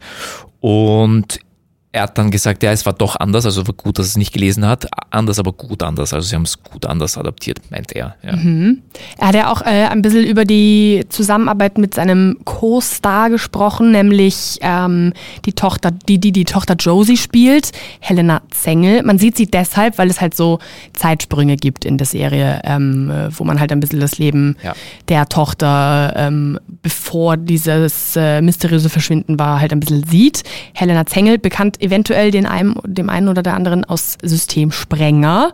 Und 0.60 1.40
er 1.90 2.02
hat 2.02 2.18
dann 2.18 2.30
gesagt, 2.30 2.62
ja, 2.62 2.70
es 2.70 2.84
war 2.84 2.92
doch 2.92 3.16
anders, 3.16 3.46
also 3.46 3.66
war 3.66 3.74
gut, 3.74 3.98
dass 3.98 4.06
er 4.06 4.10
es 4.10 4.16
nicht 4.18 4.34
gelesen 4.34 4.66
hat, 4.66 4.86
anders, 5.10 5.38
aber 5.38 5.52
gut 5.52 5.82
anders. 5.82 6.12
Also 6.12 6.28
sie 6.28 6.34
haben 6.34 6.42
es 6.42 6.62
gut 6.62 6.84
anders 6.84 7.16
adaptiert, 7.16 7.60
meint 7.70 7.92
er. 7.92 8.14
Ja. 8.22 8.36
Mhm. 8.36 8.82
Er 9.16 9.28
hat 9.28 9.34
ja 9.34 9.50
auch 9.50 9.62
äh, 9.62 9.86
ein 9.86 10.02
bisschen 10.02 10.24
über 10.24 10.44
die 10.44 11.06
Zusammenarbeit 11.08 11.78
mit 11.78 11.94
seinem 11.94 12.36
Co-Star 12.44 13.30
gesprochen, 13.30 13.90
nämlich 13.90 14.58
ähm, 14.60 15.14
die 15.46 15.54
Tochter, 15.54 15.90
die, 15.90 16.18
die 16.18 16.30
die 16.30 16.44
Tochter 16.44 16.74
Josie 16.74 17.16
spielt, 17.16 17.72
Helena 18.00 18.42
Zengel. 18.50 19.02
Man 19.02 19.18
sieht 19.18 19.38
sie 19.38 19.46
deshalb, 19.46 19.96
weil 19.96 20.10
es 20.10 20.20
halt 20.20 20.36
so 20.36 20.58
Zeitsprünge 20.92 21.56
gibt 21.56 21.86
in 21.86 21.96
der 21.96 22.06
Serie, 22.06 22.60
ähm, 22.64 23.30
wo 23.30 23.44
man 23.44 23.60
halt 23.60 23.72
ein 23.72 23.80
bisschen 23.80 24.00
das 24.00 24.18
Leben 24.18 24.56
ja. 24.62 24.74
der 25.08 25.26
Tochter, 25.26 26.12
ähm, 26.16 26.60
bevor 26.82 27.38
dieses 27.38 28.14
äh, 28.14 28.42
mysteriöse 28.42 28.90
Verschwinden 28.90 29.38
war, 29.38 29.58
halt 29.58 29.72
ein 29.72 29.80
bisschen 29.80 30.04
sieht. 30.04 30.42
Helena 30.74 31.06
Zengel, 31.06 31.38
bekannt 31.38 31.77
eventuell 31.78 32.30
den 32.30 32.46
einen, 32.46 32.74
dem 32.84 33.10
einen 33.10 33.28
oder 33.28 33.42
der 33.42 33.54
anderen 33.54 33.84
aus 33.84 34.16
Systemsprenger. 34.22 35.52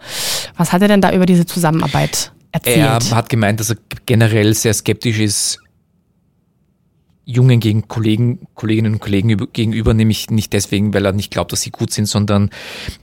Was 0.56 0.72
hat 0.72 0.82
er 0.82 0.88
denn 0.88 1.00
da 1.00 1.12
über 1.12 1.26
diese 1.26 1.46
Zusammenarbeit 1.46 2.32
erzählt? 2.52 3.10
Er 3.10 3.16
hat 3.16 3.28
gemeint, 3.28 3.60
dass 3.60 3.70
er 3.70 3.76
generell 4.06 4.54
sehr 4.54 4.74
skeptisch 4.74 5.18
ist, 5.18 5.60
Jungen 7.26 7.60
gegen 7.60 7.88
Kollegen, 7.88 8.46
Kolleginnen 8.54 8.94
und 8.94 9.00
Kollegen 9.00 9.48
gegenüber, 9.52 9.94
nämlich 9.94 10.30
nicht 10.30 10.52
deswegen, 10.52 10.92
weil 10.92 11.06
er 11.06 11.12
nicht 11.12 11.30
glaubt, 11.30 11.52
dass 11.52 11.62
sie 11.62 11.70
gut 11.70 11.90
sind, 11.90 12.06
sondern 12.06 12.50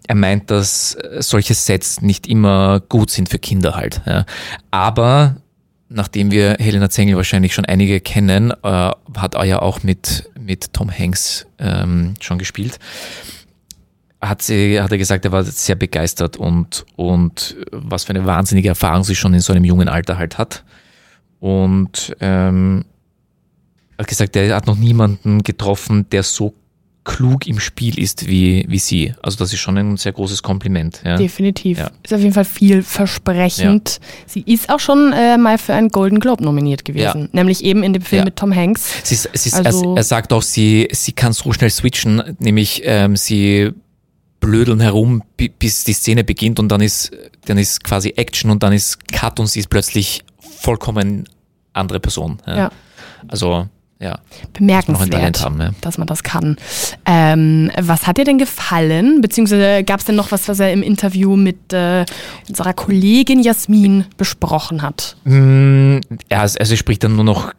er 0.08 0.16
meint, 0.16 0.52
dass 0.52 0.96
solche 1.20 1.56
Sets 1.56 2.02
nicht 2.02 2.28
immer 2.28 2.82
gut 2.82 3.10
sind 3.10 3.30
für 3.30 3.40
Kinder 3.40 3.76
halt. 3.76 4.02
Ja. 4.06 4.26
Aber 4.70 5.38
nachdem 5.90 6.32
wir 6.32 6.58
Helena 6.60 6.90
Zengel 6.90 7.16
wahrscheinlich 7.16 7.54
schon 7.54 7.66
einige 7.66 8.00
kennen, 8.00 8.52
äh, 8.52 8.92
hat 9.18 9.36
er 9.36 9.44
ja 9.44 9.62
auch 9.62 9.84
mit, 9.84 10.30
mit 10.46 10.74
Tom 10.74 10.92
Hanks 10.92 11.48
ähm, 11.60 12.16
schon 12.20 12.38
gespielt. 12.38 12.80
Hat, 14.22 14.42
sie, 14.42 14.80
hat 14.80 14.92
er 14.92 14.98
gesagt, 14.98 15.26
er 15.26 15.32
war 15.32 15.44
sehr 15.44 15.76
begeistert 15.76 16.38
und, 16.38 16.86
und 16.96 17.58
was 17.72 18.04
für 18.04 18.12
eine 18.12 18.26
wahnsinnige 18.26 18.70
Erfahrung 18.70 19.04
sie 19.04 19.16
schon 19.16 19.34
in 19.34 19.40
so 19.40 19.54
einem 19.54 19.66
jungen 19.66 19.90
Alter 19.90 20.18
halt 20.18 20.38
hat. 20.38 20.64
Und 21.40 22.16
ähm, 22.20 22.86
hat 23.98 24.08
gesagt, 24.08 24.36
er 24.36 24.56
hat 24.56 24.68
noch 24.68 24.78
niemanden 24.78 25.42
getroffen, 25.42 26.08
der 26.10 26.24
so 26.24 26.54
klug 27.04 27.48
im 27.48 27.60
Spiel 27.60 27.98
ist 27.98 28.28
wie, 28.28 28.66
wie 28.68 28.78
sie. 28.78 29.14
Also 29.24 29.38
das 29.38 29.52
ist 29.54 29.60
schon 29.60 29.78
ein 29.78 29.98
sehr 29.98 30.12
großes 30.12 30.44
Kompliment. 30.44 31.02
Ja. 31.04 31.18
Definitiv. 31.18 31.80
Ja. 31.80 31.92
Ist 32.04 32.14
auf 32.14 32.20
jeden 32.20 32.34
Fall 32.34 32.46
vielversprechend. 32.46 34.00
Ja. 34.02 34.08
Sie 34.28 34.42
ist 34.42 34.70
auch 34.70 34.80
schon 34.80 35.12
äh, 35.12 35.38
mal 35.38 35.58
für 35.58 35.74
einen 35.74 35.90
Golden 35.90 36.20
Globe 36.20 36.44
nominiert 36.44 36.86
gewesen. 36.86 37.30
Nämlich 37.32 37.64
eben 37.64 37.82
in 37.84 37.94
dem 37.94 38.04
Film 38.04 38.26
mit 38.26 38.36
Tom 38.36 38.56
Hanks. 38.56 39.02
Sie, 39.04 39.16
sie, 39.16 39.54
also, 39.54 39.94
er, 39.94 39.98
er, 39.98 40.04
sagt 40.04 40.32
auch, 40.32 40.44
sie, 40.44 40.90
sie 40.92 41.14
kann 41.14 41.34
so 41.34 41.52
schnell 41.54 41.72
switchen, 41.72 42.36
nämlich 42.40 42.84
ähm, 42.86 43.16
sie 43.16 43.72
blödeln 44.40 44.80
herum, 44.80 45.24
bis 45.38 45.84
die 45.84 45.94
Szene 45.94 46.24
beginnt 46.24 46.60
und 46.60 46.70
dann 46.70 46.82
ist, 46.82 47.12
dann 47.46 47.58
ist 47.58 47.84
quasi 47.84 48.10
Action 48.16 48.52
und 48.52 48.64
dann 48.64 48.74
ist 48.74 49.08
Cut 49.08 49.40
und 49.40 49.48
sie 49.48 49.60
ist 49.60 49.70
plötzlich 49.70 50.24
vollkommen 50.40 51.28
andere 51.74 52.00
Person. 52.00 52.42
Ja. 52.46 52.72
Also 53.28 53.68
Ja. 54.02 54.20
Bemerkenswert, 54.54 55.46
haben, 55.46 55.62
ja. 55.62 55.72
dass 55.82 56.00
man 56.00 56.08
das 56.08 56.24
kann. 56.24 56.58
Ähm, 57.06 57.70
was 57.80 58.08
hat 58.08 58.18
dir 58.18 58.26
denn 58.26 58.40
gefallen? 58.40 59.22
Beziehungsweise 59.22 59.84
gab 59.84 60.00
es 60.00 60.08
denn 60.08 60.16
noch 60.16 60.32
was, 60.32 60.48
was 60.48 60.60
er 60.60 60.74
im 60.74 60.82
Interview 60.82 61.36
mit 61.36 61.72
äh, 61.72 62.04
unserer 62.50 62.74
Kollegin 62.74 63.44
Jasmin 63.44 64.06
besprochen 64.18 64.82
hat? 64.82 65.18
Mm, 65.24 65.98
ja, 66.32 66.42
also 66.42 66.58
also 66.60 66.74
er 66.74 66.78
spricht 66.78 67.04
dann 67.04 67.16
nur 67.16 67.26
noch 67.26 67.50
äh, 67.50 67.54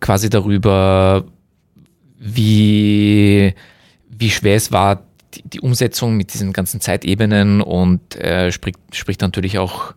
quasi 0.00 0.28
darüber, 0.28 1.24
wie, 2.18 3.54
wie 4.10 4.30
schwer 4.30 4.56
es 4.56 4.72
war, 4.72 5.04
die, 5.34 5.42
die 5.42 5.60
Umsetzung 5.60 6.16
mit 6.16 6.34
diesen 6.34 6.52
ganzen 6.52 6.80
Zeitebenen 6.80 7.60
und 7.60 8.16
er 8.16 8.50
spricht, 8.50 8.78
spricht 8.92 9.20
natürlich 9.20 9.58
auch 9.58 9.94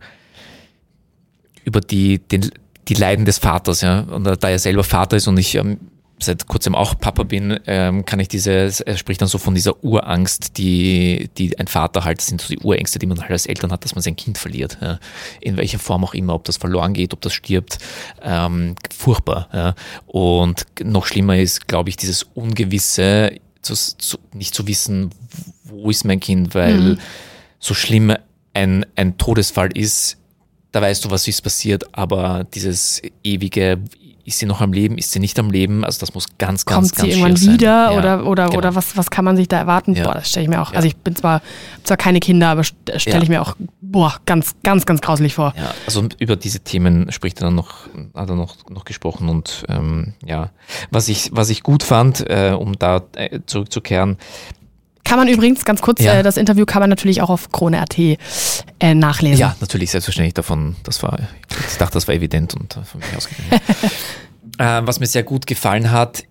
über 1.64 1.80
die, 1.80 2.20
den, 2.20 2.50
die 2.88 2.94
Leiden 2.94 3.24
des 3.24 3.38
Vaters, 3.38 3.80
ja. 3.80 4.00
Und 4.00 4.24
da 4.24 4.48
er 4.48 4.58
selber 4.58 4.84
Vater 4.84 5.16
ist 5.16 5.28
und 5.28 5.38
ich 5.38 5.54
ähm, 5.54 5.78
seit 6.24 6.46
kurzem 6.46 6.74
auch 6.74 6.98
Papa 6.98 7.24
bin, 7.24 7.58
ähm, 7.66 8.04
kann 8.04 8.20
ich 8.20 8.28
diese, 8.28 8.52
er 8.52 8.96
spricht 8.96 9.20
dann 9.20 9.28
so 9.28 9.38
von 9.38 9.54
dieser 9.54 9.82
Urangst, 9.84 10.58
die, 10.58 11.30
die 11.36 11.58
ein 11.58 11.66
Vater 11.66 12.04
halt, 12.04 12.18
das 12.18 12.26
sind 12.26 12.40
so 12.40 12.48
die 12.48 12.58
Urängste, 12.58 12.98
die 12.98 13.06
man 13.06 13.20
halt 13.20 13.30
als 13.30 13.46
Eltern 13.46 13.72
hat, 13.72 13.84
dass 13.84 13.94
man 13.94 14.02
sein 14.02 14.16
Kind 14.16 14.38
verliert. 14.38 14.78
Ja. 14.80 14.98
In 15.40 15.56
welcher 15.56 15.78
Form 15.78 16.04
auch 16.04 16.14
immer, 16.14 16.34
ob 16.34 16.44
das 16.44 16.56
verloren 16.56 16.94
geht, 16.94 17.12
ob 17.12 17.20
das 17.20 17.32
stirbt. 17.32 17.78
Ähm, 18.22 18.74
furchtbar. 18.96 19.48
Ja. 19.52 19.74
Und 20.06 20.66
noch 20.82 21.06
schlimmer 21.06 21.38
ist, 21.38 21.68
glaube 21.68 21.90
ich, 21.90 21.96
dieses 21.96 22.24
Ungewisse, 22.34 23.38
zu, 23.62 23.74
zu, 23.74 24.18
nicht 24.32 24.54
zu 24.54 24.66
wissen, 24.66 25.10
wo 25.64 25.90
ist 25.90 26.04
mein 26.04 26.20
Kind, 26.20 26.54
weil 26.54 26.98
so 27.58 27.74
schlimm 27.74 28.12
ein, 28.54 28.84
ein 28.96 29.18
Todesfall 29.18 29.70
ist, 29.76 30.18
da 30.72 30.80
weißt 30.82 31.04
du, 31.04 31.10
was 31.10 31.28
ist 31.28 31.42
passiert, 31.42 31.84
aber 31.92 32.44
dieses 32.54 33.00
ewige, 33.22 33.78
ist 34.24 34.38
sie 34.38 34.46
noch 34.46 34.60
am 34.60 34.72
Leben, 34.72 34.98
ist 34.98 35.10
sie 35.10 35.18
nicht 35.18 35.36
am 35.40 35.50
Leben, 35.50 35.84
also 35.84 35.98
das 35.98 36.14
muss 36.14 36.26
ganz, 36.38 36.64
ganz, 36.64 36.90
Kommt 36.90 36.96
ganz 36.96 37.00
sie 37.02 37.10
irgendwann 37.10 37.36
schier 37.36 37.46
sein. 37.46 37.54
wieder 37.54 37.92
Ja, 37.92 37.98
oder, 37.98 38.24
oder, 38.26 38.44
genau. 38.46 38.58
oder 38.58 38.74
was, 38.76 38.96
was 38.96 39.10
kann 39.10 39.24
man 39.24 39.36
sich 39.36 39.48
da 39.48 39.58
erwarten? 39.58 39.94
Ja. 39.94 40.04
Boah, 40.04 40.14
das 40.14 40.30
stelle 40.30 40.44
ich 40.44 40.48
mir 40.48 40.62
auch, 40.62 40.70
Ja. 40.70 40.76
also 40.76 40.86
ich 40.86 40.96
bin 40.96 41.16
zwar, 41.16 41.42
zwar 41.82 41.96
keine 41.96 42.20
Kinder, 42.20 42.48
aber 42.50 42.62
stelle 42.62 43.16
Ja. 43.16 43.22
ich 43.22 43.28
mir 43.28 43.42
auch, 43.42 43.56
boah, 43.80 44.14
ganz, 44.24 44.54
ganz, 44.62 44.86
ganz 44.86 45.00
grauselig 45.00 45.34
vor. 45.34 45.52
Ja, 45.56 45.74
also 45.86 46.06
über 46.20 46.36
diese 46.36 46.60
Themen 46.60 47.10
spricht 47.10 47.40
er 47.40 47.46
dann 47.46 47.56
noch, 47.56 47.88
hat 48.14 48.30
er 48.30 48.36
noch, 48.36 48.56
noch 48.70 48.84
gesprochen 48.84 49.28
und 49.28 49.64
ähm, 49.68 50.14
ja, 50.24 50.50
was 50.92 51.08
ich, 51.08 51.30
was 51.32 51.50
ich 51.50 51.64
gut 51.64 51.82
fand, 51.82 52.20
äh, 52.30 52.56
um 52.56 52.78
da 52.78 53.02
äh, 53.16 53.40
zurückzukehren, 53.46 54.18
Kann 55.12 55.18
man 55.18 55.28
übrigens, 55.28 55.66
ganz 55.66 55.82
kurz, 55.82 56.00
Ja. 56.00 56.14
äh, 56.14 56.22
das 56.22 56.38
Interview 56.38 56.64
kann 56.64 56.80
man 56.80 56.88
natürlich 56.88 57.20
auch 57.20 57.28
auf 57.28 57.52
Krone.at 57.52 57.98
äh, 57.98 58.94
nachlesen. 58.94 59.38
ja, 59.38 59.54
natürlich, 59.60 59.90
selbstverständlich 59.90 60.32
davon, 60.32 60.74
das 60.84 61.02
war, 61.02 61.18
ich 61.70 61.76
dachte, 61.76 61.92
das 61.92 62.08
war 62.08 62.14
evident 62.14 62.54
und 62.54 62.78
äh, 62.78 62.82
von 62.82 62.98
mir 63.00 63.18
ausgegangen. 63.18 63.60
äh, 64.58 64.86
was 64.86 65.00
mir 65.00 65.06
sehr 65.06 65.22
gut 65.22 65.46
gefallen 65.46 65.90
hat, 65.90 66.24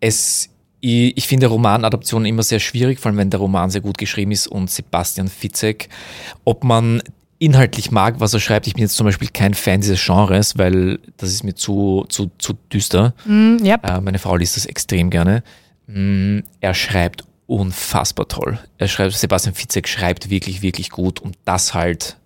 es, 0.00 0.50
ich, 0.80 1.26
finde 1.26 1.46
Romanadaptionen 1.46 2.26
immer 2.26 2.42
sehr 2.42 2.60
schwierig, 2.60 3.00
vor 3.00 3.08
allem 3.08 3.16
wenn 3.16 3.30
der 3.30 3.40
Roman 3.40 3.70
sehr 3.70 3.80
gut 3.80 3.96
geschrieben 3.96 4.32
ist 4.32 4.46
und 4.46 4.68
Sebastian 4.70 5.28
Fitzek, 5.28 5.88
ob 6.44 6.64
man 6.64 7.00
inhaltlich 7.38 7.92
mag, 7.92 8.20
was 8.20 8.34
er 8.34 8.40
schreibt. 8.40 8.66
Ich 8.66 8.74
bin 8.74 8.82
jetzt 8.82 8.96
zum 8.96 9.06
Beispiel 9.06 9.28
kein 9.32 9.54
Fan 9.54 9.80
dieses 9.80 10.04
Genres, 10.04 10.58
weil 10.58 10.98
das 11.16 11.30
ist 11.30 11.44
mir 11.44 11.54
zu, 11.54 12.04
zu, 12.10 12.30
zu 12.36 12.58
düster. 12.70 13.14
Mm, 13.24 13.64
ja. 13.64 13.76
Äh, 13.76 14.02
meine 14.02 14.18
Frau 14.18 14.36
liest 14.36 14.58
das 14.58 14.66
extrem 14.66 15.08
gerne. 15.08 15.42
Mm, 15.86 16.40
Er 16.60 16.74
schreibt 16.74 17.24
unfassbar 17.48 18.28
toll. 18.28 18.58
Er 18.76 18.86
schreibt, 18.88 19.14
Sebastian 19.14 19.54
Fitzek 19.54 19.88
schreibt 19.88 20.30
wirklich, 20.30 20.62
wirklich 20.62 20.90
gut 20.90 21.18
und 21.18 21.36
das 21.46 21.74
halt, 21.74 22.16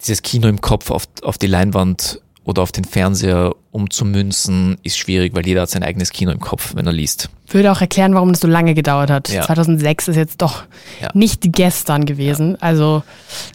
dieses 0.00 0.22
Kino 0.22 0.48
im 0.48 0.60
Kopf 0.60 0.90
auf, 0.90 1.04
auf 1.22 1.36
die 1.38 1.48
Leinwand 1.48 2.20
oder 2.44 2.62
auf 2.62 2.70
den 2.70 2.84
Fernseher 2.84 3.52
umzumünzen, 3.72 4.78
ist 4.84 4.96
schwierig, 4.96 5.34
weil 5.34 5.44
jeder 5.44 5.62
hat 5.62 5.70
sein 5.70 5.82
eigenes 5.82 6.10
Kino 6.12 6.30
im 6.30 6.38
Kopf, 6.38 6.74
wenn 6.76 6.86
er 6.86 6.92
liest. 6.92 7.28
Würde 7.48 7.72
auch 7.72 7.80
erklären, 7.80 8.14
warum 8.14 8.30
das 8.30 8.40
so 8.40 8.46
lange 8.46 8.74
gedauert 8.74 9.10
hat. 9.10 9.28
Ja. 9.30 9.42
2006 9.42 10.06
ist 10.08 10.16
jetzt 10.16 10.40
doch 10.40 10.62
Ja. 11.02 11.10
nicht 11.12 11.40
gestern 11.42 12.04
gewesen. 12.06 12.60
Also 12.62 13.02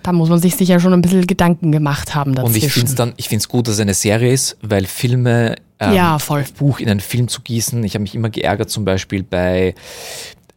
da 0.04 0.12
muss 0.12 0.28
man 0.28 0.40
sich 0.40 0.58
sicher 0.58 0.82
schon 0.82 0.92
ein 0.92 1.02
bisschen 1.02 1.26
Gedanken 1.26 1.72
gemacht 1.72 2.14
haben 2.14 2.36
dazwischen. 2.36 2.56
Und 2.56 2.64
ich 2.66 2.74
finde 2.74 2.90
es 2.90 2.96
dann, 2.96 3.14
ich 3.16 3.30
finde 3.30 3.44
es 3.44 3.48
gut, 3.48 3.68
dass 3.68 3.76
es 3.76 3.80
eine 3.80 3.94
Serie 3.94 4.34
ist, 4.34 4.58
weil 4.62 4.86
Filme, 4.86 5.56
ähm, 5.80 5.94
Ja, 5.94 6.20
voll. 6.20 6.44
Buch 6.58 6.80
in 6.82 6.90
einen 6.90 7.00
Film 7.00 7.30
zu 7.30 7.40
gießen. 7.42 7.82
Ich 7.86 7.94
habe 7.94 8.02
mich 8.02 8.14
immer 8.14 8.30
geärgert, 8.30 8.70
zum 8.70 8.84
Beispiel 8.84 9.24
bei, 9.24 9.74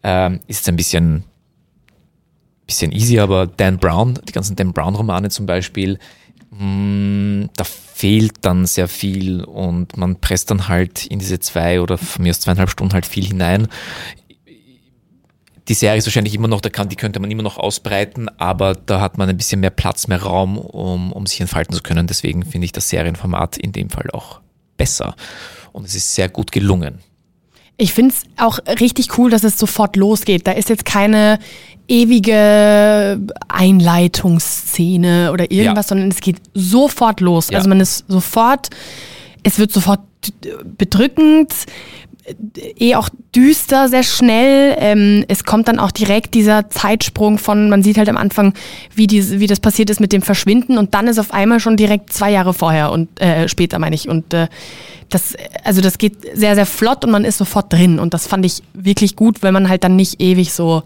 ähm, 0.05 0.41
ist 0.47 0.59
jetzt 0.59 0.69
ein 0.69 0.77
bisschen, 0.77 1.25
bisschen 2.67 2.93
easy, 2.93 3.19
aber 3.19 3.47
Dan 3.47 3.79
Brown, 3.79 4.19
die 4.29 4.33
ganzen 4.33 4.55
Dan 4.55 4.73
Brown 4.73 4.95
Romane 4.95 5.31
zum 5.31 5.47
Beispiel, 5.47 5.99
mh, 6.51 7.49
da 7.57 7.65
fehlt 7.65 8.45
dann 8.45 8.67
sehr 8.67 8.87
viel 8.87 9.43
und 9.43 9.97
man 9.97 10.21
presst 10.21 10.51
dann 10.51 10.69
halt 10.69 11.07
in 11.07 11.19
diese 11.19 11.41
zwei 11.41 11.81
oder 11.81 11.97
von 11.97 12.23
mir 12.23 12.31
aus 12.31 12.41
zweieinhalb 12.41 12.71
Stunden 12.71 12.93
halt 12.93 13.07
viel 13.07 13.25
hinein. 13.25 13.67
Die 15.69 15.75
Serie 15.75 15.97
ist 15.97 16.07
wahrscheinlich 16.07 16.35
immer 16.35 16.49
noch, 16.49 16.61
die 16.61 16.97
könnte 16.97 17.21
man 17.21 17.31
immer 17.31 17.43
noch 17.43 17.57
ausbreiten, 17.57 18.29
aber 18.39 18.75
da 18.75 19.01
hat 19.01 19.17
man 19.17 19.31
ein 19.31 19.37
bisschen 19.39 19.61
mehr 19.61 19.71
Platz, 19.71 20.09
mehr 20.09 20.23
Raum, 20.23 20.59
um, 20.59 21.13
um 21.13 21.25
sich 21.25 21.41
entfalten 21.41 21.75
zu 21.75 21.83
können. 21.83 22.07
Deswegen 22.07 22.45
finde 22.45 22.67
ich 22.67 22.73
das 22.73 22.91
Serienformat 22.91 23.57
in 23.57 23.73
dem 23.73 23.89
Fall 23.89 24.11
auch 24.11 24.41
besser. 24.77 25.17
Und 25.73 25.87
es 25.87 25.95
ist 25.95 26.15
sehr 26.15 26.29
gut 26.29 26.53
gelungen. 26.53 26.99
Ich 27.77 27.93
finde 27.93 28.15
es 28.15 28.23
auch 28.43 28.59
richtig 28.81 29.19
cool, 29.19 29.31
dass 29.31 29.43
es 29.45 29.59
sofort 29.59 29.97
losgeht. 29.97 30.47
Da 30.47 30.53
ist 30.53 30.69
jetzt 30.69 30.85
keine 30.85 31.39
ewige 31.89 33.21
Einleitungsszene 33.49 35.31
oder 35.33 35.51
irgendwas, 35.51 35.87
Ja. 35.87 35.89
sondern 35.89 36.09
es 36.11 36.21
geht 36.21 36.37
sofort 36.55 37.21
los. 37.21 37.51
Ja. 37.51 37.59
Also 37.59 37.69
man 37.69 37.81
ist 37.81 38.05
sofort, 38.09 38.71
es 39.43 39.59
wird 39.59 39.73
sofort 39.73 40.01
bedrückend, 40.79 41.53
eh 42.79 42.95
auch 42.95 43.09
düster, 43.35 43.89
sehr 43.89 44.03
schnell. 44.03 44.77
Ähm, 44.79 45.25
es 45.29 45.45
kommt 45.45 45.69
dann 45.69 45.79
auch 45.79 45.91
direkt 45.91 46.35
dieser 46.35 46.71
Zeitsprung 46.71 47.39
von, 47.39 47.69
man 47.69 47.83
sieht 47.83 47.99
halt 47.99 48.09
am 48.09 48.17
Anfang, 48.17 48.55
wie, 48.95 49.07
die, 49.07 49.41
wie 49.41 49.47
das 49.47 49.61
passiert 49.61 49.91
ist 49.91 50.01
mit 50.01 50.13
dem 50.13 50.23
Verschwinden 50.23 50.79
und 50.79 50.95
dann 50.95 51.07
ist 51.07 51.19
auf 51.19 51.33
einmal 51.33 51.61
schon 51.61 51.77
direkt 51.77 52.13
zwei 52.13 52.31
Jahre 52.31 52.55
vorher 52.55 52.93
und 52.93 53.21
äh, 53.21 53.49
später 53.49 53.79
meine 53.79 53.95
ich. 53.95 54.09
Und 54.09 54.33
äh, 54.33 54.49
das, 55.11 55.35
also 55.65 55.81
das 55.81 55.99
geht 55.99 56.17
sehr, 56.35 56.55
sehr 56.55 56.67
flott 56.67 57.05
und 57.05 57.11
man 57.11 57.25
ist 57.25 57.39
sofort 57.39 57.73
drin. 57.73 57.99
Und 57.99 58.15
das 58.15 58.27
fand 58.27 58.47
ich 58.47 58.63
wirklich 58.73 59.17
gut, 59.17 59.43
weil 59.43 59.53
man 59.53 59.69
halt 59.69 59.85
dann 59.85 59.97
nicht 59.97 60.21
ewig 60.21 60.53
so, 60.53 60.83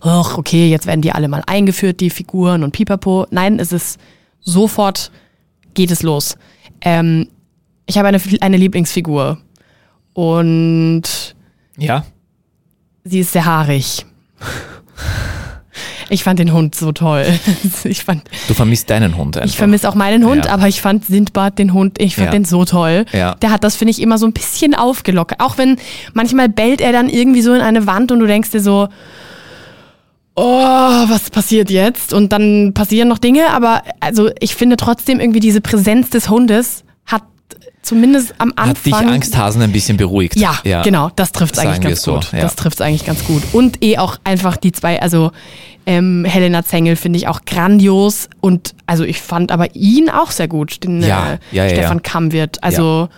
ach, 0.00 0.38
okay, 0.38 0.68
jetzt 0.68 0.86
werden 0.86 1.02
die 1.02 1.12
alle 1.12 1.28
mal 1.28 1.42
eingeführt, 1.46 2.00
die 2.00 2.10
Figuren 2.10 2.62
und 2.62 2.72
pipapo. 2.72 3.26
Nein, 3.30 3.58
es 3.58 3.72
ist 3.72 3.98
sofort 4.40 5.10
geht 5.74 5.90
es 5.90 6.02
los. 6.02 6.36
Ähm, 6.80 7.28
ich 7.86 7.96
habe 7.98 8.08
eine, 8.08 8.20
eine 8.40 8.56
Lieblingsfigur 8.56 9.38
und 10.12 11.02
Ja, 11.76 12.04
sie 13.04 13.20
ist 13.20 13.32
sehr 13.32 13.44
haarig. 13.44 14.04
Ich 16.12 16.24
fand 16.24 16.40
den 16.40 16.52
Hund 16.52 16.74
so 16.74 16.90
toll. 16.90 17.24
Ich, 17.84 18.02
fand, 18.02 18.28
du 18.48 18.54
vermisst 18.54 18.90
deinen 18.90 19.16
Hund 19.16 19.36
einfach. 19.36 19.48
ich 19.48 19.56
vermisse 19.56 19.88
auch 19.88 19.94
meinen 19.94 20.24
Hund, 20.24 20.46
Ja. 20.46 20.50
aber 20.52 20.66
ich 20.66 20.80
fand 20.80 21.04
Sindbad, 21.04 21.56
den 21.60 21.72
Hund, 21.72 22.00
ich 22.00 22.16
fand 22.16 22.26
Ja. 22.26 22.32
den 22.32 22.44
so 22.44 22.64
toll. 22.64 23.04
Ja. 23.12 23.36
Der 23.36 23.52
hat 23.52 23.62
das, 23.62 23.76
finde 23.76 23.92
ich, 23.92 24.02
immer 24.02 24.18
so 24.18 24.26
ein 24.26 24.32
bisschen 24.32 24.74
aufgelockert. 24.74 25.38
Auch 25.40 25.56
wenn 25.56 25.76
manchmal 26.12 26.48
bellt 26.48 26.80
er 26.80 26.90
dann 26.90 27.08
irgendwie 27.08 27.42
so 27.42 27.54
in 27.54 27.60
eine 27.60 27.86
Wand 27.86 28.10
und 28.10 28.18
du 28.18 28.26
denkst 28.26 28.50
dir 28.50 28.60
so, 28.60 28.88
oh, 30.34 30.42
was 30.42 31.30
passiert 31.30 31.70
jetzt? 31.70 32.12
Und 32.12 32.32
dann 32.32 32.72
passieren 32.74 33.06
noch 33.08 33.18
Dinge, 33.18 33.48
aber 33.50 33.82
also 34.00 34.30
ich 34.40 34.56
finde 34.56 34.76
trotzdem 34.76 35.20
irgendwie 35.20 35.40
diese 35.40 35.60
Präsenz 35.60 36.10
des 36.10 36.28
Hundes 36.28 36.82
zumindest 37.82 38.34
am 38.38 38.52
Anfang. 38.56 38.92
Hat 38.92 39.02
dich 39.04 39.10
Angsthasen 39.14 39.62
ein 39.62 39.72
bisschen 39.72 39.96
beruhigt. 39.96 40.36
Ja, 40.36 40.58
genau, 40.82 41.10
das 41.16 41.32
trifft 41.32 41.54
es 41.54 41.60
eigentlich 41.60 41.80
ganz 41.80 42.02
so, 42.02 42.14
gut. 42.14 42.32
ja. 42.32 42.40
Das 42.40 42.56
trifft 42.56 42.80
eigentlich 42.82 43.04
ganz 43.04 43.24
gut. 43.24 43.42
Und 43.52 43.82
eh 43.82 43.98
auch 43.98 44.16
einfach 44.24 44.56
die 44.56 44.72
zwei, 44.72 45.00
also 45.00 45.32
ähm, 45.86 46.24
Helena 46.24 46.62
Zengel 46.64 46.96
finde 46.96 47.18
ich 47.18 47.26
auch 47.26 47.40
grandios 47.46 48.28
und 48.40 48.74
also 48.86 49.04
ich 49.04 49.20
fand 49.20 49.50
aber 49.50 49.74
ihn 49.74 50.10
auch 50.10 50.30
sehr 50.30 50.46
gut, 50.48 50.84
den 50.84 51.02
Ja, 51.02 51.34
äh, 51.34 51.38
ja, 51.52 51.64
ja, 51.64 51.70
Stefan 51.70 51.96
ja. 51.98 52.02
Kammwirt. 52.02 52.62
Also 52.62 53.08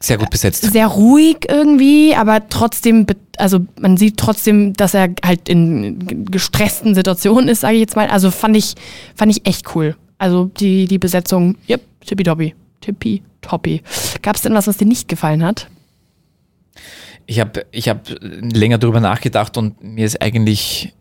Sehr 0.00 0.18
gut 0.18 0.30
besetzt. 0.30 0.70
sehr 0.70 0.86
ruhig 0.88 1.46
irgendwie, 1.48 2.14
aber 2.14 2.48
trotzdem, 2.48 3.06
also 3.38 3.60
man 3.80 3.96
sieht 3.96 4.16
trotzdem, 4.16 4.74
dass 4.74 4.92
er 4.94 5.10
halt 5.24 5.48
in 5.48 6.26
gestressten 6.30 6.94
Situationen 6.94 7.48
ist, 7.48 7.60
sage 7.60 7.74
ich 7.74 7.80
jetzt 7.80 7.96
mal. 7.96 8.08
Also 8.08 8.30
fand 8.30 8.56
ich, 8.56 8.74
fand 9.14 9.30
ich 9.30 9.46
echt 9.46 9.74
cool. 9.74 9.96
Also 10.18 10.50
die, 10.58 10.86
die 10.86 10.98
Besetzung, 10.98 11.56
yep, 11.68 11.80
tippitoppi, 12.84 13.22
tippitoppi. 13.40 13.82
Gab 14.22 14.36
es 14.36 14.42
denn 14.42 14.54
was, 14.54 14.66
was 14.66 14.76
dir 14.76 14.86
nicht 14.86 15.08
gefallen 15.08 15.42
hat? 15.44 15.68
Ich 17.26 17.40
habe 17.40 17.64
ich 17.70 17.88
hab 17.88 18.06
länger 18.20 18.78
darüber 18.78 19.00
nachgedacht 19.00 19.56
und 19.56 19.82
mir 19.82 20.04
ist 20.04 20.20
eigentlich, 20.20 20.92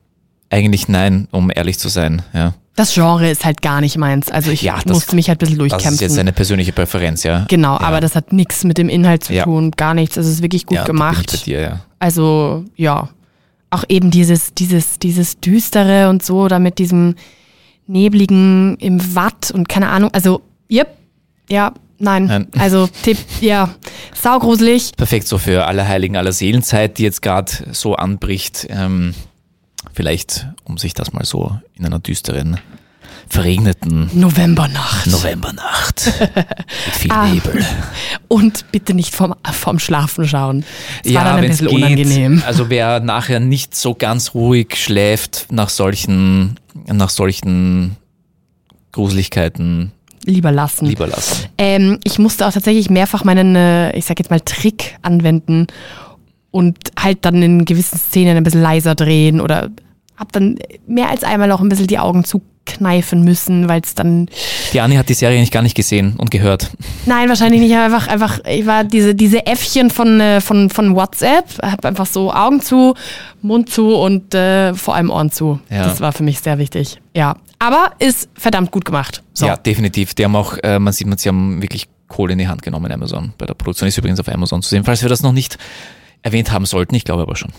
eigentlich 0.49 0.87
nein, 0.87 1.27
um 1.31 1.51
ehrlich 1.53 1.79
zu 1.79 1.89
sein. 1.89 2.21
Ja. 2.33 2.53
Das 2.75 2.93
Genre 2.93 3.29
ist 3.29 3.45
halt 3.45 3.61
gar 3.61 3.81
nicht 3.81 3.97
meins. 3.97 4.31
Also 4.31 4.49
ich 4.51 4.61
Ja, 4.61 4.75
das- 4.75 4.85
musste 4.85 5.15
mich 5.15 5.27
halt 5.29 5.37
ein 5.37 5.45
bisschen 5.45 5.57
Das 5.59 5.67
durchkämpfen. 5.69 5.93
ist 5.95 6.01
jetzt 6.01 6.17
eine 6.17 6.31
persönliche 6.33 6.71
Präferenz, 6.71 7.23
ja. 7.23 7.45
genau, 7.49 7.73
ja. 7.73 7.81
aber 7.81 7.99
das 7.99 8.15
hat 8.15 8.31
nichts 8.33 8.63
mit 8.63 8.77
dem 8.77 8.89
Inhalt 8.89 9.23
zu 9.25 9.33
tun, 9.43 9.71
gar 9.71 9.93
nichts. 9.93 10.17
Es 10.17 10.25
ist 10.27 10.41
wirklich 10.41 10.65
gut 10.65 10.77
da 10.77 10.83
Bin 10.83 10.95
ich 10.95 10.99
gemacht. 10.99 11.31
bei 11.31 11.37
dir, 11.45 11.59
ja. 11.61 11.79
Also 11.99 12.63
ja, 12.75 13.09
auch 13.69 13.83
eben 13.89 14.09
dieses, 14.11 14.53
dieses, 14.53 14.99
dieses 14.99 15.39
düstere 15.39 16.09
und 16.09 16.23
so, 16.23 16.47
da 16.47 16.57
mit 16.59 16.79
diesem 16.79 17.15
nebligen 17.85 18.77
im 18.77 19.15
Watt 19.15 19.51
und 19.51 19.67
keine 19.67 19.89
Ahnung. 19.89 20.09
Also, 20.13 20.41
yep, 20.71 20.87
ja, 21.53 21.73
Nein. 21.99 22.25
Nein. 22.25 22.47
Also 22.57 22.89
Tipp, 23.03 23.17
ja, 23.39 23.69
saugruselig. 24.19 24.91
Perfekt 24.97 25.25
so 25.27 25.37
für 25.37 25.65
alle 25.67 25.87
Heiligen 25.87 26.17
aller 26.17 26.33
Seelenzeit, 26.33 26.97
die 26.97 27.03
jetzt 27.03 27.21
gerade 27.21 27.49
so 27.71 27.95
anbricht. 27.95 28.67
Ähm, 28.69 29.13
vielleicht, 29.93 30.47
um 30.65 30.77
sich 30.77 30.93
das 30.93 31.13
mal 31.13 31.23
so 31.23 31.57
in 31.75 31.85
einer 31.85 31.99
düsteren, 31.99 32.59
verregneten 33.29 34.09
Novembernacht. 34.13 35.07
Novembernacht 35.07 36.11
mit 36.35 36.95
viel 36.95 37.11
Ah. 37.11 37.27
Nebel. 37.27 37.65
Und 38.27 38.69
bitte 38.71 38.93
nicht 38.93 39.15
vorm, 39.15 39.35
vorm 39.53 39.79
Schlafen 39.79 40.27
schauen. 40.27 40.65
Das 41.05 41.13
war 41.13 41.23
dann 41.23 41.37
ein 41.37 41.47
bisschen 41.47 41.67
unangenehm. 41.69 42.43
Also 42.45 42.69
wer 42.69 42.99
nachher 42.99 43.39
nicht 43.39 43.75
so 43.75 43.95
ganz 43.95 44.33
ruhig 44.33 44.75
schläft 44.75 45.47
nach 45.51 45.69
solchen, 45.69 46.59
nach 46.85 47.09
solchen 47.09 47.95
Gruseligkeiten, 48.91 49.91
Lieber 50.25 50.51
lassen. 50.51 50.85
lieber 50.85 51.07
lassen. 51.07 51.45
Ähm, 51.57 51.99
ich 52.03 52.19
musste 52.19 52.47
auch 52.47 52.53
tatsächlich 52.53 52.89
mehrfach 52.89 53.23
meinen, 53.23 53.55
äh, 53.55 53.95
ich 53.97 54.05
sag 54.05 54.19
jetzt 54.19 54.31
mal, 54.31 54.39
Trick 54.39 54.97
anwenden 55.01 55.67
und 56.51 56.77
halt 56.97 57.19
dann 57.25 57.41
in 57.41 57.65
gewissen 57.65 57.97
Szenen 57.97 58.37
ein 58.37 58.43
bisschen 58.43 58.61
leiser 58.61 58.95
drehen 58.95 59.41
oder 59.41 59.69
hab 60.15 60.31
dann 60.31 60.57
mehr 60.87 61.09
als 61.09 61.23
einmal 61.23 61.51
auch 61.51 61.61
ein 61.61 61.69
bisschen 61.69 61.87
die 61.87 61.97
Augen 61.97 62.23
zukneifen 62.23 63.23
müssen, 63.23 63.67
weil 63.67 63.81
es 63.81 63.95
dann 63.95 64.29
Die 64.71 64.79
Anni 64.79 64.95
hat 64.95 65.09
die 65.09 65.15
Serie 65.15 65.39
nicht 65.39 65.51
gar 65.51 65.63
nicht 65.63 65.75
gesehen 65.75 66.15
und 66.17 66.31
gehört. 66.31 66.71
Nein, 67.05 67.27
wahrscheinlich 67.27 67.59
nicht. 67.59 67.75
Einfach, 67.75 68.07
einfach, 68.07 68.39
ich 68.45 68.65
war 68.65 68.83
diese, 68.83 69.15
diese 69.15 69.45
Äffchen 69.47 69.89
von, 69.89 70.19
äh, 70.21 70.39
von, 70.39 70.69
von 70.69 70.95
WhatsApp, 70.95 71.45
hab 71.61 71.83
einfach 71.85 72.05
so 72.05 72.31
Augen 72.31 72.61
zu, 72.61 72.93
Mund 73.41 73.69
zu 73.69 73.95
und 73.95 74.35
äh, 74.35 74.73
vor 74.75 74.95
allem 74.95 75.09
Ohren 75.09 75.31
zu. 75.31 75.59
Ja. 75.69 75.85
Das 75.85 75.99
war 75.99 76.13
für 76.13 76.23
mich 76.23 76.39
sehr 76.39 76.59
wichtig. 76.59 77.01
Ja. 77.15 77.35
Aber 77.63 77.91
ist 77.99 78.27
verdammt 78.35 78.71
gut 78.71 78.83
gemacht. 78.83 79.23
So. 79.33 79.45
Ja, 79.45 79.55
definitiv. 79.55 80.13
Die 80.15 80.25
haben 80.25 80.35
auch, 80.35 80.57
äh, 80.63 80.79
man 80.79 80.91
sieht, 80.91 81.07
man, 81.07 81.17
sie 81.17 81.29
haben 81.29 81.61
wirklich 81.61 81.87
Kohle 82.09 82.33
in 82.33 82.39
die 82.39 82.47
Hand 82.49 82.61
genommen, 82.61 82.91
Amazon. 82.91 83.31
Bei 83.37 83.45
der 83.45 83.53
Produktion 83.53 83.87
ist 83.87 83.97
übrigens 83.97 84.19
auf 84.19 84.27
Amazon 84.27 84.61
zu 84.61 84.69
sehen, 84.69 84.83
falls 84.83 85.01
wir 85.01 85.07
das 85.07 85.23
noch 85.23 85.31
nicht 85.31 85.57
erwähnt 86.23 86.51
haben 86.51 86.65
sollten. 86.65 86.93
Ich 86.95 87.05
glaube 87.05 87.21
aber 87.21 87.37
schon. 87.37 87.53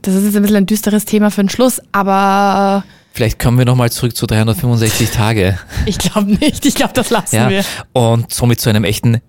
Das 0.00 0.14
ist 0.14 0.24
jetzt 0.24 0.36
ein 0.36 0.42
bisschen 0.42 0.56
ein 0.56 0.66
düsteres 0.66 1.04
Thema 1.04 1.30
für 1.30 1.42
den 1.42 1.50
Schluss, 1.50 1.82
aber 1.92 2.82
Vielleicht 3.12 3.38
kommen 3.38 3.58
wir 3.58 3.64
nochmal 3.66 3.90
zurück 3.92 4.16
zu 4.16 4.26
365 4.26 5.10
Tage. 5.10 5.58
ich 5.86 5.98
glaube 5.98 6.30
nicht. 6.30 6.64
Ich 6.64 6.74
glaube, 6.76 6.94
das 6.94 7.10
lassen 7.10 7.36
Ja. 7.36 7.50
wir. 7.50 7.64
Und 7.92 8.32
somit 8.32 8.58
zu 8.60 8.70
einem 8.70 8.84
echten, 8.84 9.20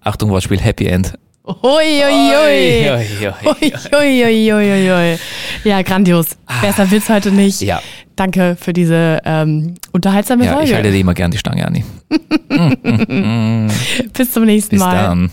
Achtung 0.00 0.30
Wortspiel, 0.30 0.58
Happy 0.60 0.86
End. 0.86 1.14
Ui, 1.48 2.02
ui, 2.04 2.30
ui. 2.34 2.90
Ui, 2.90 2.90
ui, 2.90 3.26
ui. 3.26 3.72
Ui, 3.92 4.24
ui, 4.24 4.52
ui, 4.52 4.70
ui, 4.72 4.90
ui. 4.90 5.18
Ja, 5.64 5.80
grandios. 5.82 6.36
Besser 6.60 6.90
wird's 6.90 7.08
heute 7.08 7.30
nicht. 7.30 7.62
Ah. 7.62 7.66
Ja. 7.66 7.80
Danke 8.16 8.56
für 8.60 8.72
diese 8.72 9.20
ähm, 9.24 9.74
unterhaltsame 9.92 10.44
Ja, 10.44 10.50
ich 10.52 10.56
Folge. 10.58 10.74
halte 10.74 10.90
dir 10.90 10.98
immer 11.00 11.14
gern 11.14 11.30
die 11.30 11.38
Stange, 11.38 11.64
Anni. 11.66 11.84
Bis 14.12 14.32
zum 14.32 14.44
nächsten 14.44 14.76
Bis 14.76 14.80
Mal. 14.80 14.94
dann. 14.94 15.30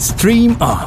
Stream 0.00 0.56
On. 0.60 0.78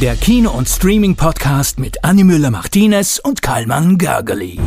Der 0.00 0.16
Kino- 0.16 0.50
und 0.52 0.66
Streaming-Podcast 0.68 1.78
mit 1.78 2.02
Annie 2.02 2.24
Müller-Martinez 2.24 3.20
und 3.22 3.42
Karlmann 3.42 3.98
Gergely. 3.98 4.58